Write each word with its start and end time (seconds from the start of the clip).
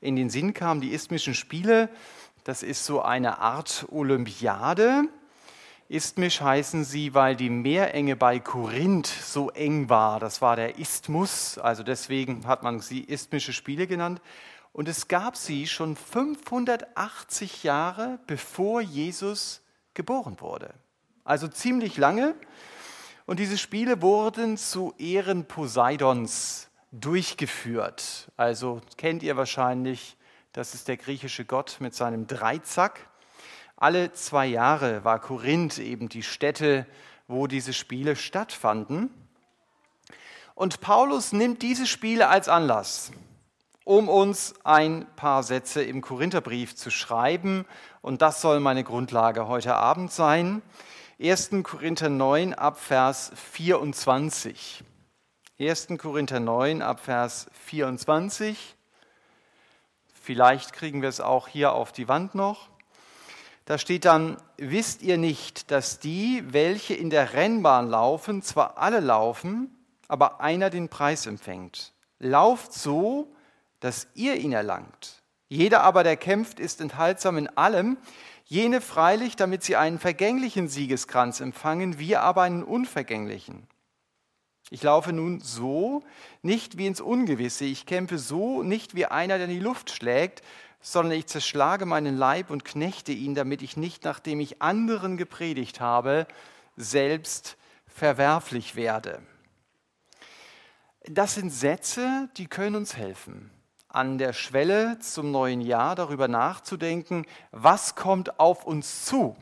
in 0.00 0.16
den 0.16 0.30
Sinn 0.30 0.54
kam. 0.54 0.80
Die 0.80 0.92
Isthmischen 0.92 1.34
Spiele, 1.34 1.88
das 2.44 2.62
ist 2.62 2.84
so 2.84 3.02
eine 3.02 3.38
Art 3.38 3.86
Olympiade. 3.90 5.08
Isthmisch 5.88 6.42
heißen 6.42 6.84
sie, 6.84 7.14
weil 7.14 7.34
die 7.34 7.48
Meerenge 7.48 8.14
bei 8.14 8.38
Korinth 8.40 9.06
so 9.06 9.50
eng 9.50 9.88
war. 9.88 10.20
Das 10.20 10.42
war 10.42 10.54
der 10.54 10.78
Isthmus, 10.78 11.56
also 11.56 11.82
deswegen 11.82 12.46
hat 12.46 12.62
man 12.62 12.80
sie 12.80 13.00
Isthmische 13.00 13.54
Spiele 13.54 13.86
genannt. 13.86 14.20
Und 14.72 14.86
es 14.86 15.08
gab 15.08 15.36
sie 15.36 15.66
schon 15.66 15.96
580 15.96 17.64
Jahre 17.64 18.18
bevor 18.26 18.80
Jesus 18.80 19.62
geboren 19.94 20.36
wurde. 20.40 20.74
Also 21.24 21.48
ziemlich 21.48 21.96
lange. 21.96 22.34
Und 23.24 23.40
diese 23.40 23.58
Spiele 23.58 24.02
wurden 24.02 24.56
zu 24.56 24.94
Ehren 24.98 25.46
Poseidons 25.46 26.68
durchgeführt. 26.92 28.30
Also 28.36 28.80
kennt 28.96 29.22
ihr 29.22 29.36
wahrscheinlich, 29.36 30.16
das 30.52 30.74
ist 30.74 30.88
der 30.88 30.96
griechische 30.96 31.44
Gott 31.44 31.76
mit 31.80 31.94
seinem 31.94 32.26
Dreizack. 32.26 33.08
Alle 33.76 34.12
zwei 34.12 34.46
Jahre 34.46 35.04
war 35.04 35.20
Korinth 35.20 35.78
eben 35.78 36.08
die 36.08 36.22
Stätte, 36.22 36.86
wo 37.28 37.46
diese 37.46 37.72
Spiele 37.72 38.16
stattfanden. 38.16 39.10
Und 40.54 40.80
Paulus 40.80 41.32
nimmt 41.32 41.62
diese 41.62 41.86
Spiele 41.86 42.28
als 42.28 42.48
Anlass, 42.48 43.12
um 43.84 44.08
uns 44.08 44.54
ein 44.64 45.06
paar 45.14 45.44
Sätze 45.44 45.82
im 45.82 46.00
Korintherbrief 46.00 46.74
zu 46.74 46.90
schreiben. 46.90 47.64
Und 48.02 48.22
das 48.22 48.40
soll 48.40 48.58
meine 48.58 48.82
Grundlage 48.82 49.46
heute 49.46 49.76
Abend 49.76 50.10
sein. 50.10 50.62
1. 51.20 51.50
Korinther 51.62 52.08
9 52.08 52.54
ab 52.54 52.80
Vers 52.80 53.30
24. 53.52 54.82
1. 55.60 55.88
Korinther 55.98 56.38
9 56.38 56.82
ab 56.82 57.00
Vers 57.00 57.48
24. 57.64 58.76
Vielleicht 60.22 60.72
kriegen 60.72 61.02
wir 61.02 61.08
es 61.08 61.20
auch 61.20 61.48
hier 61.48 61.72
auf 61.72 61.90
die 61.90 62.06
Wand 62.06 62.36
noch. 62.36 62.68
Da 63.64 63.76
steht 63.76 64.04
dann, 64.04 64.36
wisst 64.56 65.02
ihr 65.02 65.18
nicht, 65.18 65.72
dass 65.72 65.98
die, 65.98 66.44
welche 66.46 66.94
in 66.94 67.10
der 67.10 67.32
Rennbahn 67.32 67.88
laufen, 67.88 68.40
zwar 68.40 68.78
alle 68.78 69.00
laufen, 69.00 69.76
aber 70.06 70.40
einer 70.40 70.70
den 70.70 70.88
Preis 70.88 71.26
empfängt. 71.26 71.92
Lauft 72.20 72.72
so, 72.72 73.34
dass 73.80 74.06
ihr 74.14 74.36
ihn 74.36 74.52
erlangt. 74.52 75.24
Jeder 75.48 75.82
aber, 75.82 76.04
der 76.04 76.16
kämpft, 76.16 76.60
ist 76.60 76.80
enthaltsam 76.80 77.36
in 77.36 77.48
allem, 77.58 77.96
jene 78.44 78.80
freilich, 78.80 79.34
damit 79.34 79.64
sie 79.64 79.74
einen 79.74 79.98
vergänglichen 79.98 80.68
Siegeskranz 80.68 81.40
empfangen, 81.40 81.98
wir 81.98 82.22
aber 82.22 82.42
einen 82.42 82.62
unvergänglichen. 82.62 83.66
Ich 84.70 84.82
laufe 84.82 85.12
nun 85.12 85.40
so, 85.40 86.02
nicht 86.42 86.76
wie 86.76 86.86
ins 86.86 87.00
Ungewisse, 87.00 87.64
ich 87.64 87.86
kämpfe 87.86 88.18
so, 88.18 88.62
nicht 88.62 88.94
wie 88.94 89.06
einer, 89.06 89.38
der 89.38 89.46
in 89.46 89.54
die 89.54 89.60
Luft 89.60 89.90
schlägt, 89.90 90.42
sondern 90.80 91.18
ich 91.18 91.26
zerschlage 91.26 91.86
meinen 91.86 92.16
Leib 92.16 92.50
und 92.50 92.64
knechte 92.64 93.12
ihn, 93.12 93.34
damit 93.34 93.62
ich 93.62 93.76
nicht, 93.76 94.04
nachdem 94.04 94.40
ich 94.40 94.60
anderen 94.60 95.16
gepredigt 95.16 95.80
habe, 95.80 96.26
selbst 96.76 97.56
verwerflich 97.86 98.76
werde. 98.76 99.22
Das 101.04 101.34
sind 101.34 101.50
Sätze, 101.50 102.28
die 102.36 102.46
können 102.46 102.76
uns 102.76 102.94
helfen, 102.94 103.50
an 103.88 104.18
der 104.18 104.34
Schwelle 104.34 104.98
zum 104.98 105.30
neuen 105.30 105.62
Jahr 105.62 105.94
darüber 105.94 106.28
nachzudenken, 106.28 107.24
was 107.50 107.94
kommt 107.94 108.38
auf 108.38 108.64
uns 108.64 109.06
zu 109.06 109.34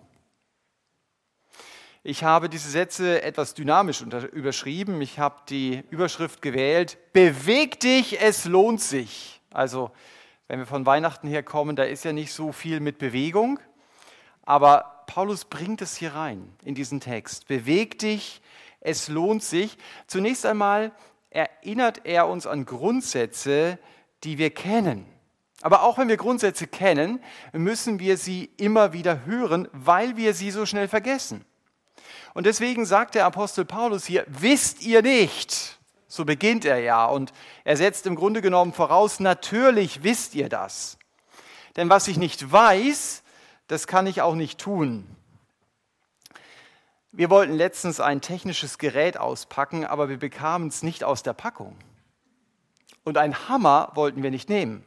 ich 2.07 2.23
habe 2.23 2.49
diese 2.49 2.71
Sätze 2.71 3.21
etwas 3.23 3.55
dynamisch 3.55 4.01
überschrieben. 4.01 5.03
Ich 5.03 5.19
habe 5.19 5.41
die 5.49 5.83
Überschrift 5.91 6.41
gewählt, 6.41 6.99
beweg 7.13 7.81
dich, 7.81 8.21
es 8.21 8.45
lohnt 8.45 8.81
sich. 8.81 9.41
Also 9.53 9.91
wenn 10.47 10.61
wir 10.61 10.67
von 10.67 10.87
Weihnachten 10.87 11.27
her 11.27 11.43
kommen, 11.43 11.75
da 11.75 11.83
ist 11.83 12.05
ja 12.05 12.13
nicht 12.13 12.33
so 12.33 12.53
viel 12.53 12.79
mit 12.79 12.99
Bewegung, 12.99 13.59
aber 14.45 15.03
Paulus 15.09 15.47
bringt 15.47 15.83
es 15.83 15.97
hier 15.97 16.15
rein 16.15 16.49
in 16.63 16.77
diesen 16.77 17.01
Text. 17.01 17.49
Beweg 17.49 17.99
dich, 17.99 18.41
es 18.79 19.09
lohnt 19.09 19.43
sich. 19.43 19.77
Zunächst 20.07 20.47
einmal 20.47 20.93
erinnert 21.31 22.03
er 22.05 22.29
uns 22.29 22.47
an 22.47 22.67
Grundsätze, 22.67 23.81
die 24.23 24.39
wir 24.39 24.51
kennen. 24.51 25.07
Aber 25.61 25.83
auch 25.83 25.99
wenn 25.99 26.07
wir 26.07 26.17
Grundsätze 26.17 26.69
kennen, 26.69 27.19
müssen 27.53 27.99
wir 27.99 28.17
sie 28.17 28.49
immer 28.59 28.93
wieder 28.93 29.25
hören, 29.27 29.67
weil 29.73 30.17
wir 30.17 30.35
sie 30.35 30.53
so 30.53 30.67
schnell 30.67 30.87
vergessen. 30.87 31.45
Und 32.35 32.47
deswegen 32.47 32.87
sagt 32.87 33.15
der 33.15 33.27
Apostel 33.27 33.65
Paulus 33.65 34.05
hier, 34.05 34.25
wisst 34.29 34.83
ihr 34.83 35.03
nicht? 35.03 35.79
So 36.09 36.25
beginnt 36.25 36.65
er 36.65 36.79
ja. 36.79 37.07
Und 37.07 37.33
er 37.65 37.77
setzt 37.77 38.07
im 38.07 38.17
Grunde 38.17 38.43
genommen 38.43 38.73
voraus, 38.73 39.21
natürlich 39.21 40.03
wisst 40.03 40.35
ihr 40.35 40.49
das. 40.49 40.99
Denn 41.77 41.91
was 41.91 42.09
ich 42.09 42.17
nicht 42.17 42.51
weiß, 42.51 43.23
das 43.67 43.87
kann 43.87 44.07
ich 44.07 44.23
auch 44.23 44.35
nicht 44.35 44.59
tun. 44.59 45.07
Wir 47.13 47.31
wollten 47.31 47.55
letztens 47.55 47.99
ein 47.99 48.21
technisches 48.21 48.79
Gerät 48.79 49.19
auspacken, 49.19 49.85
aber 49.85 50.09
wir 50.09 50.19
bekamen 50.19 50.69
es 50.69 50.83
nicht 50.83 51.03
aus 51.03 51.23
der 51.23 51.33
Packung. 51.33 51.77
Und 53.05 53.19
einen 53.19 53.49
Hammer 53.49 53.91
wollten 53.95 54.23
wir 54.23 54.31
nicht 54.31 54.49
nehmen. 54.49 54.85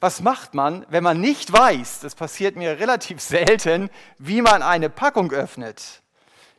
Was 0.00 0.22
macht 0.22 0.54
man, 0.54 0.86
wenn 0.88 1.04
man 1.04 1.20
nicht 1.20 1.52
weiß, 1.52 2.00
das 2.00 2.14
passiert 2.14 2.56
mir 2.56 2.80
relativ 2.80 3.20
selten, 3.20 3.90
wie 4.18 4.40
man 4.40 4.62
eine 4.62 4.88
Packung 4.88 5.30
öffnet? 5.30 6.02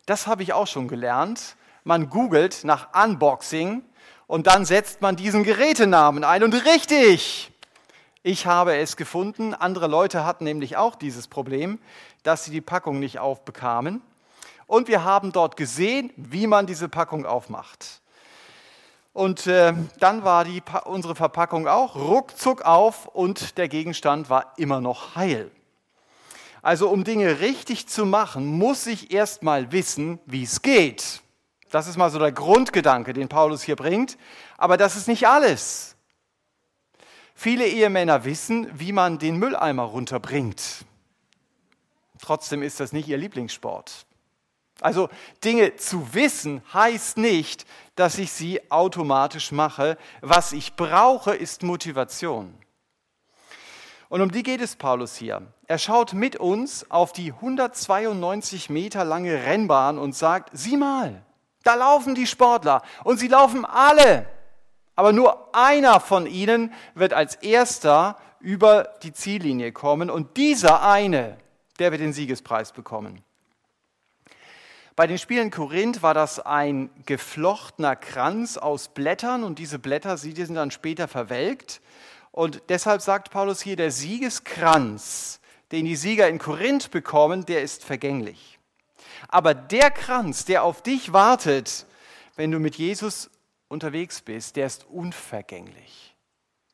Das 0.05 0.27
habe 0.27 0.43
ich 0.43 0.53
auch 0.53 0.67
schon 0.67 0.87
gelernt. 0.87 1.55
Man 1.83 2.09
googelt 2.09 2.63
nach 2.63 2.89
Unboxing 2.93 3.83
und 4.27 4.45
dann 4.45 4.65
setzt 4.65 5.01
man 5.01 5.15
diesen 5.15 5.43
Gerätenamen 5.43 6.23
ein. 6.23 6.43
Und 6.43 6.53
richtig, 6.65 7.51
ich 8.21 8.45
habe 8.45 8.75
es 8.77 8.95
gefunden. 8.95 9.55
Andere 9.55 9.87
Leute 9.87 10.23
hatten 10.23 10.43
nämlich 10.43 10.77
auch 10.77 10.95
dieses 10.95 11.27
Problem, 11.27 11.79
dass 12.21 12.45
sie 12.45 12.51
die 12.51 12.61
Packung 12.61 12.99
nicht 12.99 13.17
aufbekamen. 13.17 14.01
Und 14.67 14.87
wir 14.87 15.03
haben 15.03 15.31
dort 15.31 15.57
gesehen, 15.57 16.13
wie 16.15 16.45
man 16.45 16.67
diese 16.67 16.87
Packung 16.87 17.25
aufmacht. 17.25 18.00
Und 19.13 19.45
äh, 19.47 19.73
dann 19.99 20.23
war 20.23 20.45
die, 20.45 20.63
unsere 20.85 21.15
Verpackung 21.15 21.67
auch 21.67 21.95
ruckzuck 21.95 22.61
auf 22.61 23.07
und 23.07 23.57
der 23.57 23.67
Gegenstand 23.67 24.29
war 24.29 24.53
immer 24.57 24.79
noch 24.79 25.15
heil. 25.15 25.51
Also 26.61 26.89
um 26.89 27.03
Dinge 27.03 27.39
richtig 27.39 27.87
zu 27.87 28.05
machen, 28.05 28.45
muss 28.45 28.85
ich 28.87 29.11
erst 29.11 29.43
mal 29.43 29.71
wissen, 29.71 30.19
wie 30.25 30.43
es 30.43 30.61
geht. 30.61 31.21
Das 31.71 31.87
ist 31.87 31.97
mal 31.97 32.11
so 32.11 32.19
der 32.19 32.31
Grundgedanke, 32.31 33.13
den 33.13 33.29
Paulus 33.29 33.63
hier 33.63 33.75
bringt. 33.75 34.17
Aber 34.57 34.77
das 34.77 34.95
ist 34.95 35.07
nicht 35.07 35.27
alles. 35.27 35.95
Viele 37.33 37.65
Ehemänner 37.65 38.23
wissen, 38.23 38.67
wie 38.73 38.91
man 38.91 39.17
den 39.17 39.37
Mülleimer 39.37 39.83
runterbringt. 39.83 40.85
Trotzdem 42.21 42.61
ist 42.61 42.79
das 42.79 42.91
nicht 42.91 43.07
ihr 43.07 43.17
Lieblingssport. 43.17 44.05
Also 44.81 45.09
Dinge 45.43 45.75
zu 45.75 46.13
wissen 46.13 46.61
heißt 46.73 47.17
nicht, 47.17 47.65
dass 47.95 48.17
ich 48.17 48.31
sie 48.31 48.59
automatisch 48.71 49.51
mache. 49.51 49.97
Was 50.21 50.51
ich 50.51 50.75
brauche, 50.75 51.33
ist 51.33 51.63
Motivation. 51.63 52.53
Und 54.09 54.21
um 54.21 54.31
die 54.31 54.43
geht 54.43 54.59
es 54.59 54.75
Paulus 54.75 55.15
hier. 55.15 55.41
Er 55.67 55.77
schaut 55.77 56.13
mit 56.13 56.35
uns 56.35 56.89
auf 56.89 57.13
die 57.13 57.31
192 57.31 58.69
Meter 58.69 59.05
lange 59.05 59.45
Rennbahn 59.45 59.97
und 59.97 60.15
sagt, 60.15 60.49
sieh 60.51 60.75
mal, 60.75 61.23
da 61.63 61.75
laufen 61.75 62.15
die 62.15 62.27
Sportler 62.27 62.81
und 63.03 63.19
sie 63.19 63.27
laufen 63.29 63.63
alle. 63.65 64.25
Aber 64.95 65.13
nur 65.13 65.55
einer 65.55 65.99
von 65.99 66.25
ihnen 66.25 66.73
wird 66.95 67.13
als 67.13 67.35
erster 67.35 68.17
über 68.39 68.89
die 69.03 69.13
Ziellinie 69.13 69.71
kommen 69.71 70.09
und 70.09 70.35
dieser 70.37 70.83
eine, 70.83 71.37
der 71.79 71.91
wird 71.91 72.01
den 72.01 72.13
Siegespreis 72.13 72.71
bekommen. 72.71 73.23
Bei 74.95 75.07
den 75.07 75.17
Spielen 75.17 75.51
Korinth 75.51 76.03
war 76.03 76.13
das 76.13 76.39
ein 76.39 76.89
geflochtener 77.05 77.95
Kranz 77.95 78.57
aus 78.57 78.89
Blättern 78.89 79.43
und 79.43 79.57
diese 79.57 79.79
Blätter, 79.79 80.17
die 80.17 80.33
sind 80.33 80.55
dann 80.55 80.71
später 80.71 81.07
verwelkt. 81.07 81.81
Und 82.31 82.61
deshalb 82.69 83.01
sagt 83.01 83.31
Paulus 83.31 83.61
hier, 83.61 83.77
der 83.77 83.91
Siegeskranz, 83.91 85.39
den 85.71 85.85
die 85.85 85.95
Sieger 85.95 86.27
in 86.27 86.39
Korinth 86.39 86.91
bekommen, 86.91 87.45
der 87.45 87.61
ist 87.61 87.85
vergänglich. 87.85 88.59
Aber 89.29 89.53
der 89.53 89.91
Kranz, 89.91 90.43
der 90.45 90.63
auf 90.63 90.81
dich 90.81 91.13
wartet, 91.13 91.85
wenn 92.35 92.51
du 92.51 92.59
mit 92.59 92.75
Jesus 92.75 93.29
unterwegs 93.69 94.21
bist, 94.21 94.57
der 94.57 94.67
ist 94.67 94.85
unvergänglich. 94.89 96.15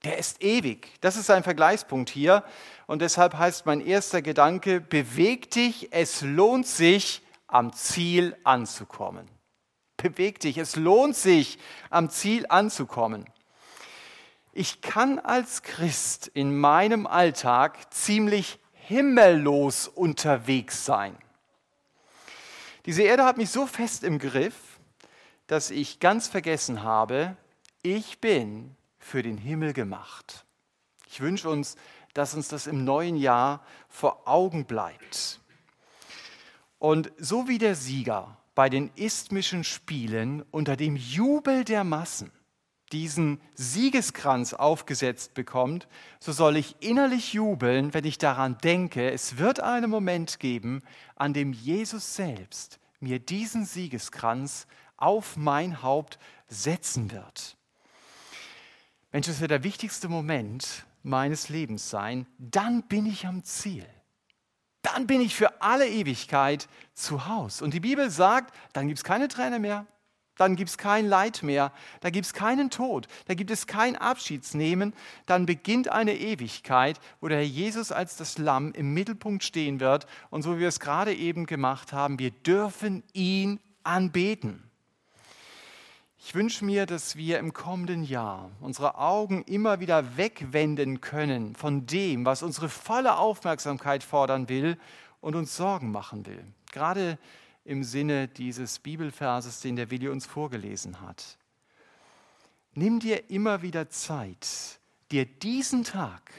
Der 0.04 0.18
ist 0.18 0.44
ewig. 0.44 0.92
Das 1.02 1.18
ist 1.18 1.30
ein 1.30 1.44
Vergleichspunkt 1.44 2.10
hier. 2.10 2.44
Und 2.88 3.02
deshalb 3.02 3.36
heißt 3.36 3.66
mein 3.66 3.82
erster 3.82 4.22
Gedanke, 4.22 4.82
beweg 4.82 5.52
dich, 5.52 5.90
es 5.92 6.22
lohnt 6.22 6.66
sich, 6.66 7.22
am 7.48 7.74
Ziel 7.74 8.36
anzukommen. 8.44 9.28
Beweg 9.98 10.40
dich, 10.40 10.58
es 10.58 10.76
lohnt 10.76 11.16
sich, 11.16 11.58
am 11.90 12.10
Ziel 12.10 12.46
anzukommen 12.50 13.26
ich 14.58 14.82
kann 14.82 15.20
als 15.20 15.62
Christ 15.62 16.32
in 16.34 16.58
meinem 16.58 17.06
Alltag 17.06 17.94
ziemlich 17.94 18.58
himmellos 18.74 19.88
unterwegs 19.88 20.84
sein. 20.84 21.16
Diese 22.88 23.04
Erde 23.04 23.24
hat 23.24 23.38
mich 23.38 23.52
so 23.52 23.68
fest 23.68 24.04
im 24.04 24.18
Griff, 24.18 24.56
dass 25.46 25.70
ich 25.70 26.00
ganz 26.00 26.28
vergessen 26.28 26.82
habe, 26.82 27.38
ich 27.84 28.20
bin 28.20 28.76
für 28.98 29.22
den 29.22 29.38
Himmel 29.38 29.74
gemacht. 29.74 30.44
Ich 31.08 31.22
wünsche 31.22 31.50
uns, 31.50 31.76
dass 32.16 32.34
uns 32.34 32.48
das 32.48 32.66
im 32.66 32.84
neuen 32.84 33.16
Jahr 33.16 33.64
vor 33.90 34.28
Augen 34.28 34.66
bleibt. 34.66 35.40
Und 36.80 37.12
so 37.18 37.48
wie 37.48 37.58
der 37.58 37.76
Sieger 37.76 38.38
bei 38.56 38.70
den 38.70 38.92
isthmischen 38.96 39.64
Spielen 39.64 40.44
unter 40.52 40.76
dem 40.76 40.96
Jubel 40.96 41.64
der 41.64 41.84
Massen 41.84 42.32
diesen 42.92 43.42
Siegeskranz 43.54 44.54
aufgesetzt 44.54 45.34
bekommt, 45.34 45.88
so 46.20 46.32
soll 46.32 46.56
ich 46.56 46.76
innerlich 46.80 47.34
jubeln, 47.34 47.94
wenn 47.94 48.06
ich 48.06 48.18
daran 48.18 48.58
denke, 48.60 49.12
es 49.12 49.38
wird 49.38 49.60
einen 49.60 49.90
Moment 49.90 50.40
geben, 50.40 50.82
an 51.16 51.34
dem 51.34 51.52
Jesus 51.54 52.16
selbst 52.16 52.80
mir 53.00 53.20
diesen 53.20 53.66
Siegeskranz 53.66 54.68
auf 54.96 55.38
mein 55.38 55.82
Haupt 55.82 56.18
setzen 56.48 57.12
wird. 57.12 57.58
Mensch, 59.12 59.28
das 59.28 59.42
wird 59.42 59.52
der 59.52 59.64
wichtigste 59.64 60.10
Moment 60.10 60.86
meines 61.04 61.50
Lebens 61.50 61.90
sein. 61.90 62.26
Dann 62.38 62.84
bin 62.84 63.06
ich 63.06 63.26
am 63.26 63.44
Ziel. 63.44 63.86
Dann 64.94 65.08
bin 65.08 65.22
ich 65.22 65.36
für 65.36 65.62
alle 65.62 65.88
Ewigkeit 65.88 66.68
zu 66.94 67.28
Hause. 67.28 67.64
Und 67.64 67.74
die 67.74 67.80
Bibel 67.80 68.10
sagt, 68.10 68.54
dann 68.74 68.88
gibt 68.88 69.00
es 69.00 69.04
keine 69.04 69.28
Träne 69.28 69.60
mehr, 69.60 69.86
dann 70.38 70.56
gibt 70.56 70.70
es 70.70 70.78
kein 70.78 71.08
Leid 71.08 71.44
mehr, 71.44 71.72
da 72.00 72.10
gibt 72.10 72.26
es 72.26 72.34
keinen 72.34 72.70
Tod, 72.70 73.08
da 73.26 73.34
gibt 73.34 73.52
es 73.52 73.68
kein 73.68 73.96
Abschiedsnehmen, 73.96 74.94
dann 75.26 75.46
beginnt 75.46 75.90
eine 75.90 76.16
Ewigkeit, 76.16 77.00
wo 77.22 77.28
der 77.28 77.40
Herr 77.40 77.46
Jesus 77.46 77.92
als 77.92 78.18
das 78.18 78.38
Lamm 78.38 78.72
im 78.74 78.94
Mittelpunkt 78.94 79.44
stehen 79.44 79.80
wird 79.80 80.08
und 80.30 80.44
so 80.44 80.56
wie 80.56 80.62
wir 80.62 80.68
es 80.68 80.80
gerade 80.80 81.14
eben 81.14 81.48
gemacht 81.48 81.92
haben, 81.92 82.20
wir 82.20 82.32
dürfen 82.32 83.04
ihn 83.14 83.60
anbeten. 83.84 84.67
Ich 86.20 86.34
wünsche 86.34 86.66
mir, 86.66 86.86
dass 86.86 87.16
wir 87.16 87.40
im 87.40 87.54
kommenden 87.54 88.04
Jahr 88.04 88.50
unsere 88.60 88.98
Augen 88.98 89.44
immer 89.44 89.80
wieder 89.80 90.18
wegwenden 90.18 91.00
können 91.00 91.56
von 91.56 91.86
dem, 91.86 92.26
was 92.26 92.44
unsere 92.44 92.70
volle 92.70 93.18
Aufmerksamkeit 93.18 94.04
fordern 94.04 94.50
will 94.50 94.78
und 95.22 95.36
uns 95.36 95.56
Sorgen 95.56 95.92
machen 95.92 96.26
will. 96.26 96.44
Gerade 96.72 97.18
im 97.66 97.84
Sinne 97.84 98.28
dieses 98.28 98.80
Bibelverses, 98.80 99.62
den 99.62 99.76
der 99.76 99.92
Willi 99.92 100.08
uns 100.08 100.26
vorgelesen 100.26 101.02
hat. 101.02 101.38
Nimm 102.74 103.00
dir 103.00 103.30
immer 103.30 103.62
wieder 103.62 103.90
Zeit, 103.90 104.80
dir 105.12 105.26
diesen 105.26 105.84
Tag, 105.84 106.32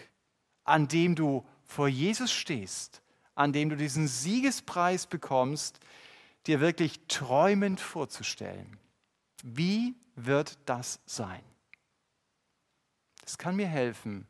an 0.64 0.88
dem 0.88 1.14
du 1.14 1.44
vor 1.64 1.88
Jesus 1.88 2.32
stehst, 2.32 3.02
an 3.34 3.52
dem 3.52 3.68
du 3.68 3.76
diesen 3.76 4.08
Siegespreis 4.08 5.06
bekommst, 5.06 5.80
dir 6.46 6.60
wirklich 6.60 7.00
träumend 7.08 7.80
vorzustellen. 7.80 8.78
Wie 9.42 9.94
wird 10.14 10.58
das 10.66 11.00
sein? 11.06 11.42
Es 13.24 13.38
kann 13.38 13.56
mir 13.56 13.68
helfen, 13.68 14.26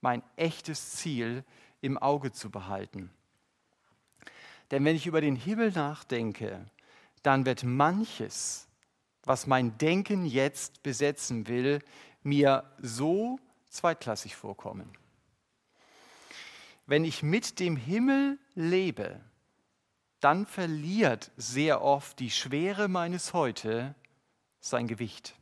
mein 0.00 0.22
echtes 0.36 0.96
Ziel 0.96 1.44
im 1.80 1.96
Auge 1.98 2.32
zu 2.32 2.50
behalten. 2.50 3.10
Denn 4.70 4.84
wenn 4.84 4.96
ich 4.96 5.06
über 5.06 5.20
den 5.20 5.36
Himmel 5.36 5.70
nachdenke, 5.72 6.66
dann 7.22 7.46
wird 7.46 7.62
manches, 7.64 8.68
was 9.22 9.46
mein 9.46 9.78
Denken 9.78 10.26
jetzt 10.26 10.82
besetzen 10.82 11.46
will, 11.48 11.80
mir 12.22 12.64
so 12.78 13.38
zweitklassig 13.68 14.36
vorkommen. 14.36 14.90
Wenn 16.86 17.04
ich 17.04 17.22
mit 17.22 17.60
dem 17.60 17.76
Himmel 17.76 18.38
lebe, 18.54 19.20
dann 20.20 20.46
verliert 20.46 21.30
sehr 21.36 21.82
oft 21.82 22.18
die 22.18 22.30
Schwere 22.30 22.88
meines 22.88 23.32
Heute 23.32 23.94
sein 24.64 24.86
Gewicht. 24.86 25.34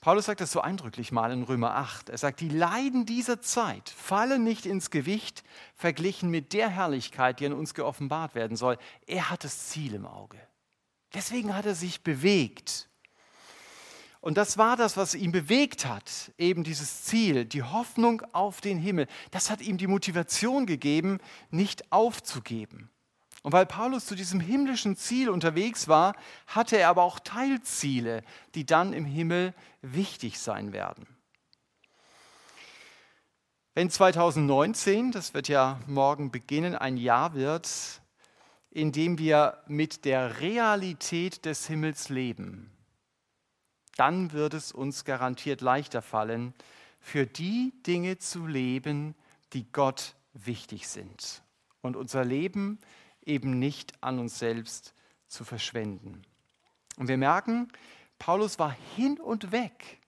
Paulus 0.00 0.26
sagt 0.26 0.42
das 0.42 0.52
so 0.52 0.60
eindrücklich 0.60 1.12
mal 1.12 1.32
in 1.32 1.44
Römer 1.44 1.76
8. 1.76 2.10
Er 2.10 2.18
sagt, 2.18 2.40
die 2.40 2.50
Leiden 2.50 3.06
dieser 3.06 3.40
Zeit 3.40 3.88
fallen 3.88 4.44
nicht 4.44 4.66
ins 4.66 4.90
Gewicht 4.90 5.42
verglichen 5.74 6.28
mit 6.30 6.52
der 6.52 6.68
Herrlichkeit, 6.68 7.40
die 7.40 7.46
an 7.46 7.54
uns 7.54 7.72
geoffenbart 7.72 8.34
werden 8.34 8.58
soll. 8.58 8.76
Er 9.06 9.30
hat 9.30 9.44
das 9.44 9.68
Ziel 9.68 9.94
im 9.94 10.04
Auge. 10.04 10.38
Deswegen 11.14 11.56
hat 11.56 11.64
er 11.64 11.74
sich 11.74 12.02
bewegt. 12.02 12.90
Und 14.20 14.36
das 14.36 14.58
war 14.58 14.76
das, 14.76 14.98
was 14.98 15.14
ihn 15.14 15.32
bewegt 15.32 15.86
hat, 15.86 16.32
eben 16.36 16.64
dieses 16.64 17.04
Ziel, 17.04 17.46
die 17.46 17.62
Hoffnung 17.62 18.20
auf 18.32 18.60
den 18.60 18.78
Himmel. 18.78 19.06
Das 19.30 19.48
hat 19.48 19.62
ihm 19.62 19.78
die 19.78 19.86
Motivation 19.86 20.66
gegeben, 20.66 21.18
nicht 21.50 21.90
aufzugeben. 21.92 22.90
Und 23.44 23.52
weil 23.52 23.66
Paulus 23.66 24.06
zu 24.06 24.14
diesem 24.14 24.40
himmlischen 24.40 24.96
Ziel 24.96 25.28
unterwegs 25.28 25.86
war, 25.86 26.16
hatte 26.46 26.78
er 26.78 26.88
aber 26.88 27.02
auch 27.02 27.18
Teilziele, 27.18 28.22
die 28.54 28.64
dann 28.64 28.94
im 28.94 29.04
Himmel 29.04 29.52
wichtig 29.82 30.38
sein 30.38 30.72
werden. 30.72 31.06
Wenn 33.74 33.90
2019, 33.90 35.12
das 35.12 35.34
wird 35.34 35.48
ja 35.48 35.78
morgen 35.86 36.30
beginnen, 36.30 36.74
ein 36.74 36.96
Jahr 36.96 37.34
wird, 37.34 37.68
in 38.70 38.92
dem 38.92 39.18
wir 39.18 39.58
mit 39.66 40.06
der 40.06 40.40
Realität 40.40 41.44
des 41.44 41.66
Himmels 41.66 42.08
leben, 42.08 42.70
dann 43.96 44.32
wird 44.32 44.54
es 44.54 44.72
uns 44.72 45.04
garantiert 45.04 45.60
leichter 45.60 46.00
fallen, 46.00 46.54
für 46.98 47.26
die 47.26 47.74
Dinge 47.86 48.16
zu 48.16 48.46
leben, 48.46 49.14
die 49.52 49.70
Gott 49.70 50.14
wichtig 50.32 50.88
sind. 50.88 51.42
Und 51.82 51.94
unser 51.94 52.24
Leben 52.24 52.78
eben 53.26 53.58
nicht 53.58 53.92
an 54.00 54.18
uns 54.18 54.38
selbst 54.38 54.94
zu 55.28 55.44
verschwenden. 55.44 56.22
Und 56.96 57.08
wir 57.08 57.16
merken, 57.16 57.68
Paulus 58.18 58.58
war 58.58 58.74
hin 58.96 59.18
und 59.20 59.52
weg, 59.52 59.98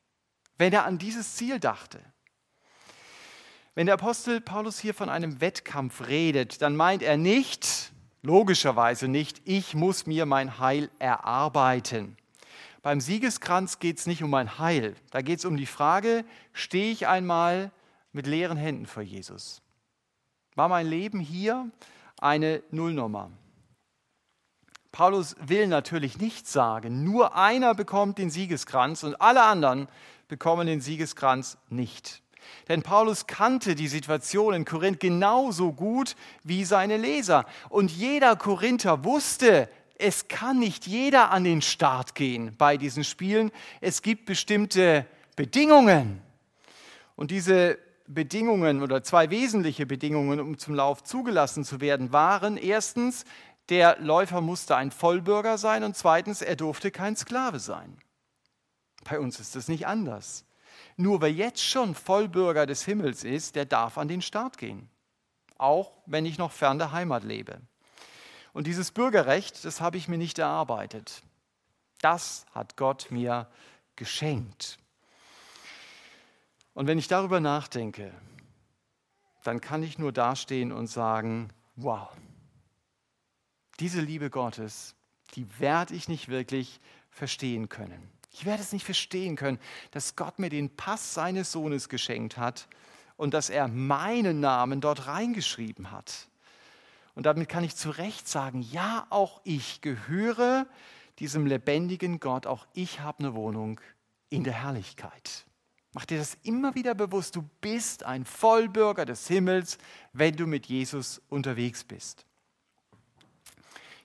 wenn 0.59 0.73
er 0.73 0.85
an 0.85 0.99
dieses 0.99 1.37
Ziel 1.37 1.59
dachte. 1.59 2.01
Wenn 3.75 3.87
der 3.87 3.95
Apostel 3.97 4.41
Paulus 4.41 4.79
hier 4.79 4.95
von 4.95 5.11
einem 5.11 5.41
Wettkampf 5.41 6.07
redet, 6.09 6.63
dann 6.63 6.77
meint 6.77 7.03
er 7.03 7.19
nicht, 7.19 7.93
logischerweise 8.23 9.07
nicht, 9.07 9.43
ich 9.45 9.75
muss 9.75 10.07
mir 10.07 10.25
mein 10.25 10.59
Heil 10.59 10.91
erarbeiten. 10.99 12.17
Beim 12.81 13.01
Siegeskranz 13.01 13.79
geht 13.79 13.99
es 13.99 14.07
nicht 14.07 14.23
um 14.23 14.31
mein 14.31 14.59
Heil, 14.59 14.95
da 15.11 15.21
geht 15.21 15.41
es 15.41 15.45
um 15.45 15.57
die 15.57 15.67
Frage, 15.67 16.25
stehe 16.53 16.91
ich 16.91 17.07
einmal 17.07 17.71
mit 18.12 18.27
leeren 18.27 18.57
Händen 18.57 18.87
vor 18.87 19.03
Jesus? 19.03 19.61
War 20.55 20.69
mein 20.69 20.87
Leben 20.87 21.21
hier 21.21 21.71
eine 22.21 22.63
Nullnummer. 22.71 23.31
Paulus 24.93 25.37
will 25.41 25.67
natürlich 25.67 26.19
nicht 26.19 26.49
sagen, 26.49 27.05
nur 27.05 27.37
einer 27.37 27.75
bekommt 27.75 28.17
den 28.19 28.31
Siegeskranz 28.31 29.03
und 29.03 29.21
alle 29.21 29.43
anderen 29.43 29.89
bekommen 30.27 30.67
den 30.67 30.81
Siegeskranz 30.81 31.59
nicht. 31.69 32.23
Denn 32.69 32.83
Paulus 32.83 33.27
kannte 33.27 33.75
die 33.75 33.89
Situation 33.89 34.55
in 34.55 34.65
Korinth 34.65 35.00
genauso 35.00 35.73
gut 35.73 36.17
wie 36.45 36.64
seine 36.64 36.97
Leser. 36.97 37.45
Und 37.69 37.90
jeder 37.90 38.37
Korinther 38.37 39.05
wusste, 39.05 39.69
es 39.99 40.29
kann 40.29 40.59
nicht 40.59 40.87
jeder 40.87 41.31
an 41.31 41.45
den 41.45 41.62
Start 41.62 42.14
gehen 42.14 42.55
bei 42.57 42.76
diesen 42.76 43.05
Spielen. 43.05 43.50
Es 43.81 44.02
gibt 44.02 44.26
bestimmte 44.26 45.07
Bedingungen. 45.37 46.23
Und 47.17 47.31
diese 47.31 47.79
Bedingungen 48.09 48.83
oder 48.83 49.03
zwei 49.03 49.31
wesentliche 49.31 49.87
Bedingungen, 49.87 50.41
um 50.41 50.59
zum 50.59 50.75
Lauf 50.75 51.03
zugelassen 51.03 51.65
zu 51.65 51.81
werden, 51.81 52.13
waren 52.13 52.57
erstens, 52.57 53.25
der 53.69 53.99
Läufer 54.01 54.41
musste 54.41 54.77
ein 54.77 54.91
Vollbürger 54.91 55.59
sein 55.59 55.83
und 55.83 55.97
zweitens, 55.97 56.43
er 56.43 56.57
durfte 56.57 56.91
kein 56.91 57.17
Sklave 57.17 57.59
sein. 57.59 57.99
Bei 59.05 59.19
uns 59.19 59.41
ist 59.41 59.57
das 59.57 59.69
nicht 59.69 59.87
anders. 59.87 60.45
Nur 60.97 61.21
wer 61.21 61.33
jetzt 61.33 61.63
schon 61.63 61.95
Vollbürger 61.95 62.67
des 62.67 62.85
Himmels 62.85 63.25
ist, 63.25 63.57
der 63.57 63.65
darf 63.65 63.99
an 63.99 64.09
den 64.09 64.23
Start 64.23 64.59
gehen. 64.59 64.89
Auch 65.59 65.93
wenn 66.07 66.27
ich 66.27 66.39
noch 66.39 66.53
fern 66.53 66.79
der 66.79 66.93
Heimat 66.93 67.25
lebe. 67.25 67.61
Und 68.53 68.67
dieses 68.67 68.91
Bürgerrecht, 68.91 69.65
das 69.65 69.81
habe 69.81 69.97
ich 69.97 70.09
mir 70.09 70.19
nicht 70.19 70.39
erarbeitet. 70.39 71.23
Das 72.01 72.47
hat 72.53 72.77
Gott 72.77 73.09
mir 73.11 73.49
geschenkt. 73.97 74.79
Und 76.76 76.88
wenn 76.88 76.99
ich 76.99 77.09
darüber 77.09 77.40
nachdenke, 77.40 78.12
dann 79.45 79.62
kann 79.62 79.83
ich 79.83 79.97
nur 79.97 80.12
dastehen 80.12 80.73
und 80.73 80.88
sagen, 80.88 81.49
wow, 81.75 82.11
diese 83.80 84.02
Liebe 84.02 84.28
Gottes, 84.28 84.95
die 85.37 85.47
werde 85.59 85.95
ich 85.95 86.06
nicht 86.06 86.28
wirklich 86.28 86.83
verstehen 87.09 87.71
können. 87.71 88.11
Ich 88.30 88.45
werde 88.45 88.62
es 88.62 88.75
nicht 88.75 88.85
verstehen 88.85 89.37
können, 89.37 89.59
dass 89.92 90.16
Gott 90.16 90.38
mir 90.38 90.50
den 90.50 90.68
Pass 90.76 91.14
seines 91.14 91.50
Sohnes 91.50 91.88
geschenkt 91.88 92.37
hat 92.37 92.68
und 93.16 93.33
dass 93.33 93.49
er 93.49 93.68
meinen 93.68 94.40
Namen 94.40 94.83
dort 94.83 95.06
reingeschrieben 95.06 95.90
hat. 95.90 96.28
Und 97.14 97.25
damit 97.25 97.49
kann 97.49 97.64
ich 97.64 97.75
zu 97.75 97.88
Recht 97.88 98.28
sagen, 98.28 98.61
ja, 98.61 99.06
auch 99.09 99.40
ich 99.45 99.80
gehöre 99.80 100.66
diesem 101.21 101.47
lebendigen 101.47 102.21
Gott, 102.21 102.47
auch 102.47 102.66
ich 102.75 103.00
habe 103.00 103.21
eine 103.21 103.35
Wohnung 103.35 103.80
in 104.28 104.45
der 104.45 104.52
Herrlichkeit. 104.52 105.47
Mach 105.97 106.05
dir 106.05 106.19
das 106.19 106.37
immer 106.43 106.75
wieder 106.75 106.95
bewusst. 106.95 107.37
Du 107.37 107.49
bist 107.62 108.05
ein 108.05 108.26
Vollbürger 108.26 109.07
des 109.07 109.29
Himmels, 109.29 109.79
wenn 110.12 110.37
du 110.37 110.47
mit 110.47 110.67
Jesus 110.67 111.23
unterwegs 111.31 111.85
bist. 111.85 112.26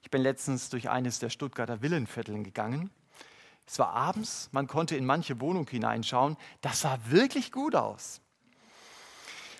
Ich 0.02 0.10
bin 0.10 0.22
letztens 0.22 0.70
durch 0.70 0.90
eines 0.90 1.20
der 1.20 1.30
Stuttgarter 1.30 1.82
Villenvierteln 1.82 2.46
gegangen. 2.46 2.92
Es 3.66 3.78
war 3.78 3.90
abends, 3.90 4.48
man 4.54 4.68
konnte 4.68 4.96
in 4.96 5.06
manche 5.06 5.42
Wohnung 5.42 5.68
hineinschauen. 5.68 6.38
Das 6.62 6.80
sah 6.80 6.98
wirklich 7.08 7.52
gut 7.52 7.76
aus. 7.76 8.22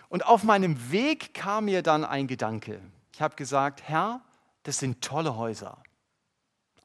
Und 0.08 0.26
auf 0.26 0.44
meinem 0.44 0.90
Weg 0.90 1.34
kam 1.34 1.66
mir 1.66 1.84
dann 1.84 2.06
ein 2.06 2.28
Gedanke. 2.28 2.80
Ich 3.12 3.22
habe 3.22 3.36
gesagt, 3.36 3.84
Herr, 3.90 4.22
das 4.64 4.80
sind 4.80 5.02
tolle 5.02 5.36
Häuser. 5.36 5.84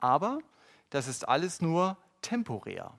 Aber 0.01 0.41
das 0.91 1.07
ist 1.07 1.29
alles 1.29 1.63
nur 1.63 1.97
temporär. 2.21 2.99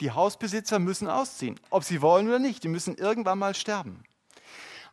Die 0.00 0.12
Hausbesitzer 0.12 0.78
müssen 0.78 1.08
ausziehen, 1.08 1.58
ob 1.70 1.84
sie 1.84 2.02
wollen 2.02 2.28
oder 2.28 2.38
nicht. 2.38 2.62
Die 2.64 2.68
müssen 2.68 2.96
irgendwann 2.96 3.38
mal 3.38 3.54
sterben. 3.54 4.04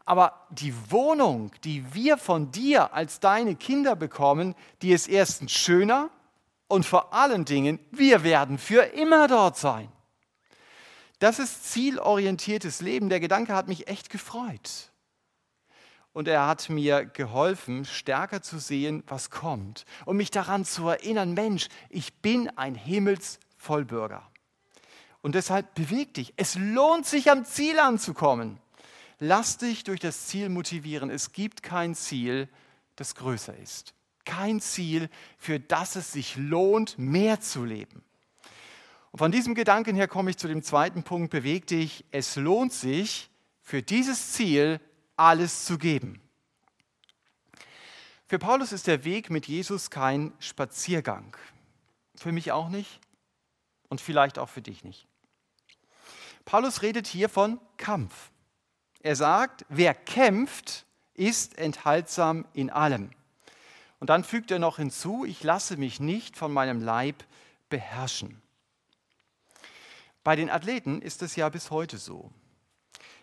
Aber 0.05 0.45
die 0.51 0.73
Wohnung, 0.91 1.51
die 1.63 1.93
wir 1.93 2.17
von 2.17 2.51
dir 2.51 2.93
als 2.93 3.19
deine 3.19 3.55
Kinder 3.55 3.95
bekommen, 3.95 4.55
die 4.81 4.91
ist 4.91 5.07
erstens 5.07 5.51
schöner 5.51 6.09
und 6.67 6.85
vor 6.85 7.13
allen 7.13 7.45
Dingen, 7.45 7.79
wir 7.91 8.23
werden 8.23 8.57
für 8.57 8.81
immer 8.81 9.27
dort 9.27 9.57
sein. 9.57 9.91
Das 11.19 11.39
ist 11.39 11.71
zielorientiertes 11.71 12.81
Leben. 12.81 13.09
Der 13.09 13.19
Gedanke 13.19 13.53
hat 13.53 13.67
mich 13.67 13.87
echt 13.87 14.09
gefreut. 14.09 14.91
Und 16.13 16.27
er 16.27 16.47
hat 16.47 16.69
mir 16.69 17.05
geholfen, 17.05 17.83
stärker 17.85 18.41
zu 18.41 18.59
sehen, 18.59 19.03
was 19.07 19.29
kommt. 19.29 19.85
Und 20.05 20.17
mich 20.17 20.31
daran 20.31 20.65
zu 20.65 20.87
erinnern, 20.87 21.33
Mensch, 21.33 21.67
ich 21.89 22.13
bin 22.21 22.49
ein 22.57 22.75
Himmelsvollbürger. 22.75 24.23
Und 25.25 25.33
deshalb 25.33 25.73
beweg 25.73 26.13
dich. 26.13 26.35
Es 26.37 26.53
lohnt 26.53 27.07
sich, 27.07 27.31
am 27.31 27.45
Ziel 27.45 27.79
anzukommen. 27.79 28.59
Lass 29.17 29.57
dich 29.57 29.83
durch 29.83 29.99
das 29.99 30.27
Ziel 30.27 30.49
motivieren. 30.49 31.09
Es 31.09 31.31
gibt 31.31 31.63
kein 31.63 31.95
Ziel, 31.95 32.47
das 32.95 33.15
größer 33.15 33.57
ist. 33.57 33.95
Kein 34.23 34.61
Ziel, 34.61 35.09
für 35.39 35.59
das 35.59 35.95
es 35.95 36.11
sich 36.11 36.35
lohnt, 36.35 36.99
mehr 36.99 37.41
zu 37.41 37.65
leben. 37.65 38.03
Und 39.09 39.17
von 39.17 39.31
diesem 39.31 39.55
Gedanken 39.55 39.95
her 39.95 40.07
komme 40.07 40.29
ich 40.29 40.37
zu 40.37 40.47
dem 40.47 40.61
zweiten 40.61 41.01
Punkt, 41.01 41.31
beweg 41.31 41.65
dich. 41.65 42.05
Es 42.11 42.35
lohnt 42.35 42.71
sich, 42.71 43.31
für 43.63 43.81
dieses 43.81 44.33
Ziel 44.33 44.79
alles 45.15 45.65
zu 45.65 45.79
geben. 45.79 46.21
Für 48.27 48.37
Paulus 48.37 48.71
ist 48.71 48.85
der 48.85 49.03
Weg 49.05 49.31
mit 49.31 49.47
Jesus 49.47 49.89
kein 49.89 50.33
Spaziergang. 50.37 51.35
Für 52.13 52.31
mich 52.31 52.51
auch 52.51 52.69
nicht 52.69 52.99
und 53.89 54.01
vielleicht 54.01 54.37
auch 54.37 54.49
für 54.49 54.61
dich 54.61 54.83
nicht. 54.83 55.07
Paulus 56.45 56.81
redet 56.81 57.07
hier 57.07 57.27
von 57.27 57.59
Kampf. 57.77 58.31
Er 59.01 59.15
sagt, 59.15 59.65
wer 59.69 59.93
kämpft, 59.93 60.85
ist 61.13 61.57
enthaltsam 61.57 62.45
in 62.53 62.69
allem. 62.69 63.11
Und 63.99 64.09
dann 64.09 64.23
fügt 64.23 64.51
er 64.51 64.59
noch 64.59 64.77
hinzu, 64.77 65.25
ich 65.25 65.43
lasse 65.43 65.77
mich 65.77 65.99
nicht 65.99 66.37
von 66.37 66.53
meinem 66.53 66.81
Leib 66.81 67.23
beherrschen. 67.69 68.41
Bei 70.23 70.35
den 70.35 70.49
Athleten 70.49 71.01
ist 71.01 71.21
es 71.21 71.35
ja 71.35 71.49
bis 71.49 71.71
heute 71.71 71.97
so. 71.97 72.31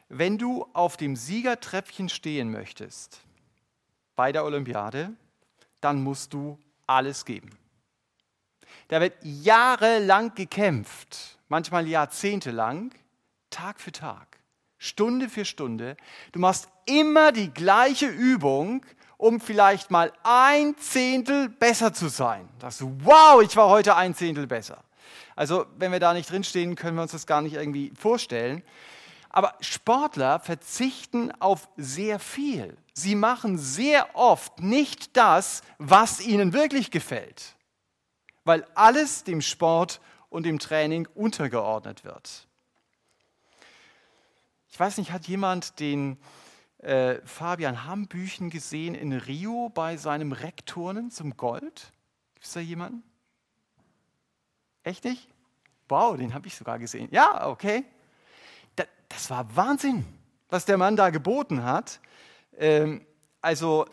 Wenn 0.09 0.39
du 0.39 0.67
auf 0.73 0.97
dem 0.97 1.17
Siegertreppchen 1.17 2.09
stehen 2.09 2.51
möchtest 2.51 3.21
bei 4.15 4.31
der 4.31 4.45
Olympiade, 4.45 5.13
dann 5.81 6.03
musst 6.03 6.33
du 6.33 6.59
alles 6.87 7.25
geben. 7.25 7.51
Da 8.89 9.01
wird 9.01 9.15
jahrelang 9.23 10.35
gekämpft, 10.35 11.39
manchmal 11.49 11.89
jahrzehntelang, 11.89 12.93
Tag 13.53 13.81
für 13.81 13.93
Tag, 13.93 14.39
Stunde 14.79 15.29
für 15.29 15.45
Stunde. 15.45 15.97
Du 16.33 16.41
machst 16.41 16.69
immer 16.87 17.31
die 17.31 17.55
gleiche 17.55 18.07
Übung, 18.07 18.85
um 19.17 19.41
vielleicht 19.41 19.93
mal 19.93 20.13
ein 20.25 20.77
Zehntel 20.79 21.49
besser 21.49 21.93
zu 21.93 22.09
sein. 22.09 22.49
Sagst 22.61 22.81
du, 22.81 22.97
wow, 23.03 23.41
ich 23.41 23.57
war 23.57 23.69
heute 23.69 23.95
ein 23.95 24.17
Zehntel 24.17 24.49
besser. 24.49 24.83
Also 25.37 25.67
wenn 25.77 25.93
wir 25.93 26.01
da 26.01 26.13
nicht 26.13 26.31
drinstehen, 26.31 26.75
können 26.75 26.97
wir 26.97 27.03
uns 27.03 27.13
das 27.13 27.27
gar 27.27 27.41
nicht 27.41 27.55
irgendwie 27.55 27.93
vorstellen. 27.97 28.63
Aber 29.31 29.55
Sportler 29.61 30.41
verzichten 30.41 31.33
auf 31.41 31.69
sehr 31.77 32.19
viel. 32.19 32.77
Sie 32.93 33.15
machen 33.15 33.57
sehr 33.57 34.15
oft 34.15 34.61
nicht 34.61 35.17
das, 35.17 35.63
was 35.79 36.21
ihnen 36.21 36.53
wirklich 36.53 36.91
gefällt, 36.91 37.57
weil 38.45 38.67
alles 38.75 39.25
dem 39.25 39.41
Sport 39.41 40.01
und 40.29 40.45
dem 40.45 40.59
Training 40.59 41.09
untergeordnet 41.15 42.05
wird. 42.05 42.47
Ich 44.73 44.81
weiß 44.81 44.97
nicht, 44.97 45.13
hat 45.13 45.29
jemand 45.29 45.81
den 45.81 46.17
äh, 46.79 47.17
Fabian 47.27 47.85
Hambüchen 47.85 48.49
gesehen 48.49 48.95
in 48.95 49.13
Rio 49.13 49.69
bei 49.69 49.99
seinem 49.99 50.33
Reckturnen 50.33 51.11
zum 51.11 51.37
Gold? 51.37 51.93
Gibt 52.33 52.47
es 52.47 52.55
da 52.55 52.61
jemanden? 52.61 53.03
Echt 54.83 55.05
nicht? 55.05 55.29
Wow, 55.91 56.17
den 56.17 56.33
habe 56.33 56.47
ich 56.47 56.55
sogar 56.55 56.79
gesehen. 56.79 57.09
Ja, 57.11 57.49
okay. 57.49 57.85
Das, 58.75 58.87
das, 59.11 59.29
war 59.29 59.55
Wahnsinn, 59.55 60.07
was 60.49 60.65
der 60.65 60.79
Mann 60.79 60.97
da 60.97 61.11
geboten 61.11 61.63
hat. 61.63 62.01
Ähm, 62.57 63.05
also, 63.43 63.85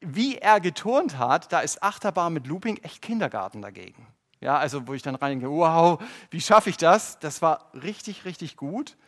wie 0.00 0.36
er 0.36 0.60
geturnt 0.60 1.16
hat, 1.16 1.50
da 1.50 1.60
ist 1.60 1.82
Achterbahn 1.82 2.34
mit 2.34 2.46
Looping 2.46 2.76
echt 2.82 3.00
Kindergarten 3.00 3.62
dagegen. 3.62 4.06
Ja, 4.40 4.58
also 4.58 4.86
wo 4.86 4.92
ich 4.92 5.00
dann 5.00 5.14
reingehe, 5.14 5.50
wow, 5.50 5.98
wie 6.28 6.42
schaffe 6.42 6.68
ich 6.68 6.76
das? 6.76 7.18
Das 7.20 7.40
war 7.40 7.70
richtig, 7.72 8.26
richtig 8.26 8.58
gut. 8.58 8.98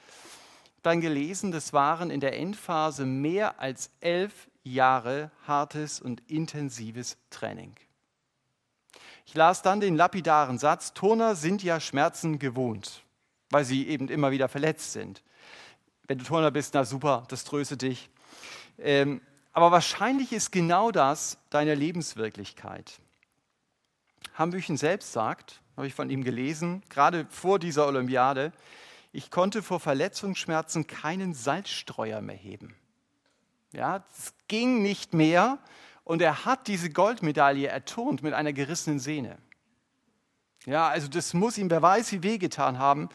Dann 0.82 1.00
gelesen, 1.00 1.52
das 1.52 1.72
waren 1.72 2.10
in 2.10 2.20
der 2.20 2.36
Endphase 2.36 3.06
mehr 3.06 3.60
als 3.60 3.90
elf 4.00 4.48
Jahre 4.64 5.30
hartes 5.46 6.00
und 6.00 6.20
intensives 6.28 7.16
Training. 7.30 7.74
Ich 9.26 9.34
las 9.34 9.62
dann 9.62 9.80
den 9.80 9.96
lapidaren 9.96 10.58
Satz, 10.58 10.92
Turner 10.92 11.36
sind 11.36 11.62
ja 11.62 11.80
Schmerzen 11.80 12.38
gewohnt, 12.38 13.02
weil 13.50 13.64
sie 13.64 13.86
eben 13.88 14.08
immer 14.08 14.30
wieder 14.30 14.48
verletzt 14.48 14.92
sind. 14.92 15.22
Wenn 16.06 16.18
du 16.18 16.24
Turner 16.24 16.50
bist, 16.50 16.74
na 16.74 16.84
super, 16.84 17.24
das 17.28 17.44
tröstet 17.44 17.82
dich. 17.82 18.10
Ähm, 18.78 19.20
aber 19.52 19.70
wahrscheinlich 19.70 20.32
ist 20.32 20.50
genau 20.50 20.90
das 20.90 21.38
deine 21.50 21.74
Lebenswirklichkeit. 21.74 23.00
Hambüchen 24.34 24.76
selbst 24.76 25.12
sagt, 25.12 25.60
habe 25.76 25.86
ich 25.86 25.94
von 25.94 26.10
ihm 26.10 26.24
gelesen, 26.24 26.82
gerade 26.88 27.26
vor 27.30 27.58
dieser 27.58 27.86
Olympiade, 27.86 28.52
ich 29.12 29.31
konnte 29.31 29.62
vor 29.62 29.78
Verletzungsschmerzen 29.78 30.87
keinen 30.87 31.35
Salzstreuer 31.35 32.23
mehr 32.23 32.37
heben. 32.37 32.75
Ja, 33.73 34.04
es 34.11 34.35
ging 34.49 34.83
nicht 34.83 35.14
mehr 35.14 35.59
und 36.04 36.23
er 36.23 36.45
hat 36.45 36.66
diese 36.66 36.90
Goldmedaille 36.90 37.69
erturnt 37.69 38.23
mit 38.23 38.33
einer 38.33 38.52
gerissenen 38.52 38.99
Sehne. 38.99 39.38
Ja, 40.64 40.88
also 40.88 41.09
das 41.09 41.35
muss 41.35 41.59
ihm, 41.59 41.71
wer 41.71 41.83
weiß, 41.83 42.12
wie 42.12 42.23
wehgetan 42.23 42.78
haben. 42.78 43.09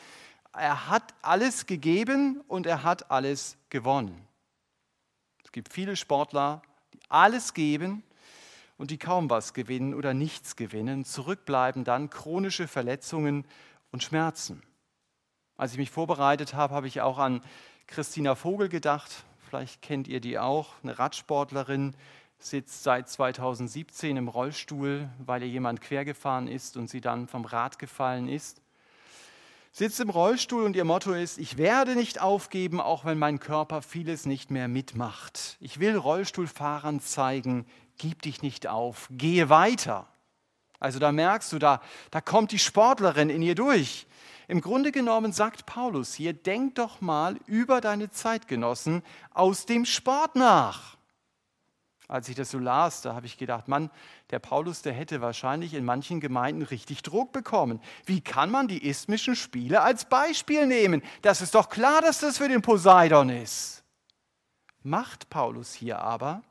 Er 0.53 0.89
hat 0.89 1.13
alles 1.21 1.65
gegeben 1.65 2.41
und 2.47 2.65
er 2.65 2.83
hat 2.83 3.09
alles 3.11 3.57
gewonnen. 3.69 4.27
Es 5.43 5.51
gibt 5.51 5.71
viele 5.71 5.95
Sportler, 5.95 6.61
die 6.93 6.99
alles 7.09 7.53
geben 7.53 8.03
und 8.77 8.91
die 8.91 8.97
kaum 8.97 9.29
was 9.29 9.53
gewinnen 9.53 9.93
oder 9.93 10.13
nichts 10.13 10.55
gewinnen. 10.55 11.05
Zurückbleiben 11.05 11.83
dann 11.83 12.09
chronische 12.09 12.67
Verletzungen 12.67 13.45
und 13.91 14.03
Schmerzen. 14.03 14.61
Als 15.57 15.71
ich 15.71 15.79
mich 15.79 15.89
vorbereitet 15.89 16.53
habe, 16.53 16.75
habe 16.75 16.87
ich 16.87 17.01
auch 17.01 17.17
an 17.17 17.41
Christina 17.87 18.35
Vogel 18.35 18.69
gedacht. 18.69 19.23
Vielleicht 19.49 19.81
kennt 19.81 20.07
ihr 20.07 20.19
die 20.19 20.37
auch, 20.37 20.73
eine 20.83 20.99
Radsportlerin, 20.99 21.95
sitzt 22.37 22.83
seit 22.83 23.09
2017 23.09 24.17
im 24.17 24.27
Rollstuhl, 24.27 25.09
weil 25.17 25.41
ihr 25.41 25.49
jemand 25.49 25.81
quergefahren 25.81 26.47
ist 26.47 26.77
und 26.77 26.91
sie 26.91 27.01
dann 27.01 27.27
vom 27.27 27.45
Rad 27.45 27.79
gefallen 27.79 28.27
ist. 28.27 28.61
Sitzt 29.71 29.99
im 29.99 30.11
Rollstuhl 30.11 30.63
und 30.63 30.75
ihr 30.75 30.85
Motto 30.85 31.13
ist, 31.13 31.39
ich 31.39 31.57
werde 31.57 31.95
nicht 31.95 32.21
aufgeben, 32.21 32.79
auch 32.79 33.03
wenn 33.03 33.17
mein 33.17 33.39
Körper 33.39 33.81
vieles 33.81 34.27
nicht 34.27 34.51
mehr 34.51 34.67
mitmacht. 34.67 35.57
Ich 35.59 35.79
will 35.79 35.97
Rollstuhlfahrern 35.97 36.99
zeigen, 36.99 37.65
gib 37.97 38.21
dich 38.21 38.43
nicht 38.43 38.67
auf, 38.67 39.07
gehe 39.09 39.49
weiter. 39.49 40.07
Also 40.79 40.99
da 40.99 41.11
merkst 41.11 41.51
du, 41.51 41.57
da, 41.57 41.81
da 42.11 42.21
kommt 42.21 42.51
die 42.51 42.59
Sportlerin 42.59 43.31
in 43.31 43.41
ihr 43.41 43.55
durch. 43.55 44.05
Im 44.47 44.61
Grunde 44.61 44.93
genommen 44.93 45.33
sagt 45.33 45.65
Paulus 45.65 46.13
hier, 46.13 46.31
denk 46.31 46.75
doch 46.75 47.01
mal 47.01 47.37
über 47.47 47.81
deine 47.81 48.09
Zeitgenossen 48.09 49.03
aus 49.33 49.65
dem 49.65 49.83
Sport 49.85 50.35
nach. 50.35 50.97
Als 52.07 52.29
ich 52.29 52.35
das 52.35 52.51
so 52.51 52.57
las, 52.57 53.01
da 53.01 53.13
habe 53.13 53.25
ich 53.25 53.37
gedacht, 53.37 53.67
Mann, 53.67 53.91
der 54.29 54.39
Paulus, 54.39 54.81
der 54.81 54.93
hätte 54.93 55.19
wahrscheinlich 55.19 55.73
in 55.73 55.83
manchen 55.83 56.21
Gemeinden 56.21 56.61
richtig 56.61 57.03
Druck 57.03 57.33
bekommen. 57.33 57.81
Wie 58.05 58.21
kann 58.21 58.49
man 58.49 58.69
die 58.69 58.87
isthmischen 58.87 59.35
Spiele 59.35 59.81
als 59.81 60.05
Beispiel 60.05 60.65
nehmen? 60.65 61.01
Das 61.21 61.41
ist 61.41 61.53
doch 61.53 61.67
klar, 61.67 62.01
dass 62.01 62.19
das 62.19 62.37
für 62.37 62.47
den 62.47 62.61
Poseidon 62.61 63.27
ist. 63.27 63.83
Macht 64.83 65.29
Paulus 65.29 65.73
hier 65.73 65.99
aber. 65.99 66.41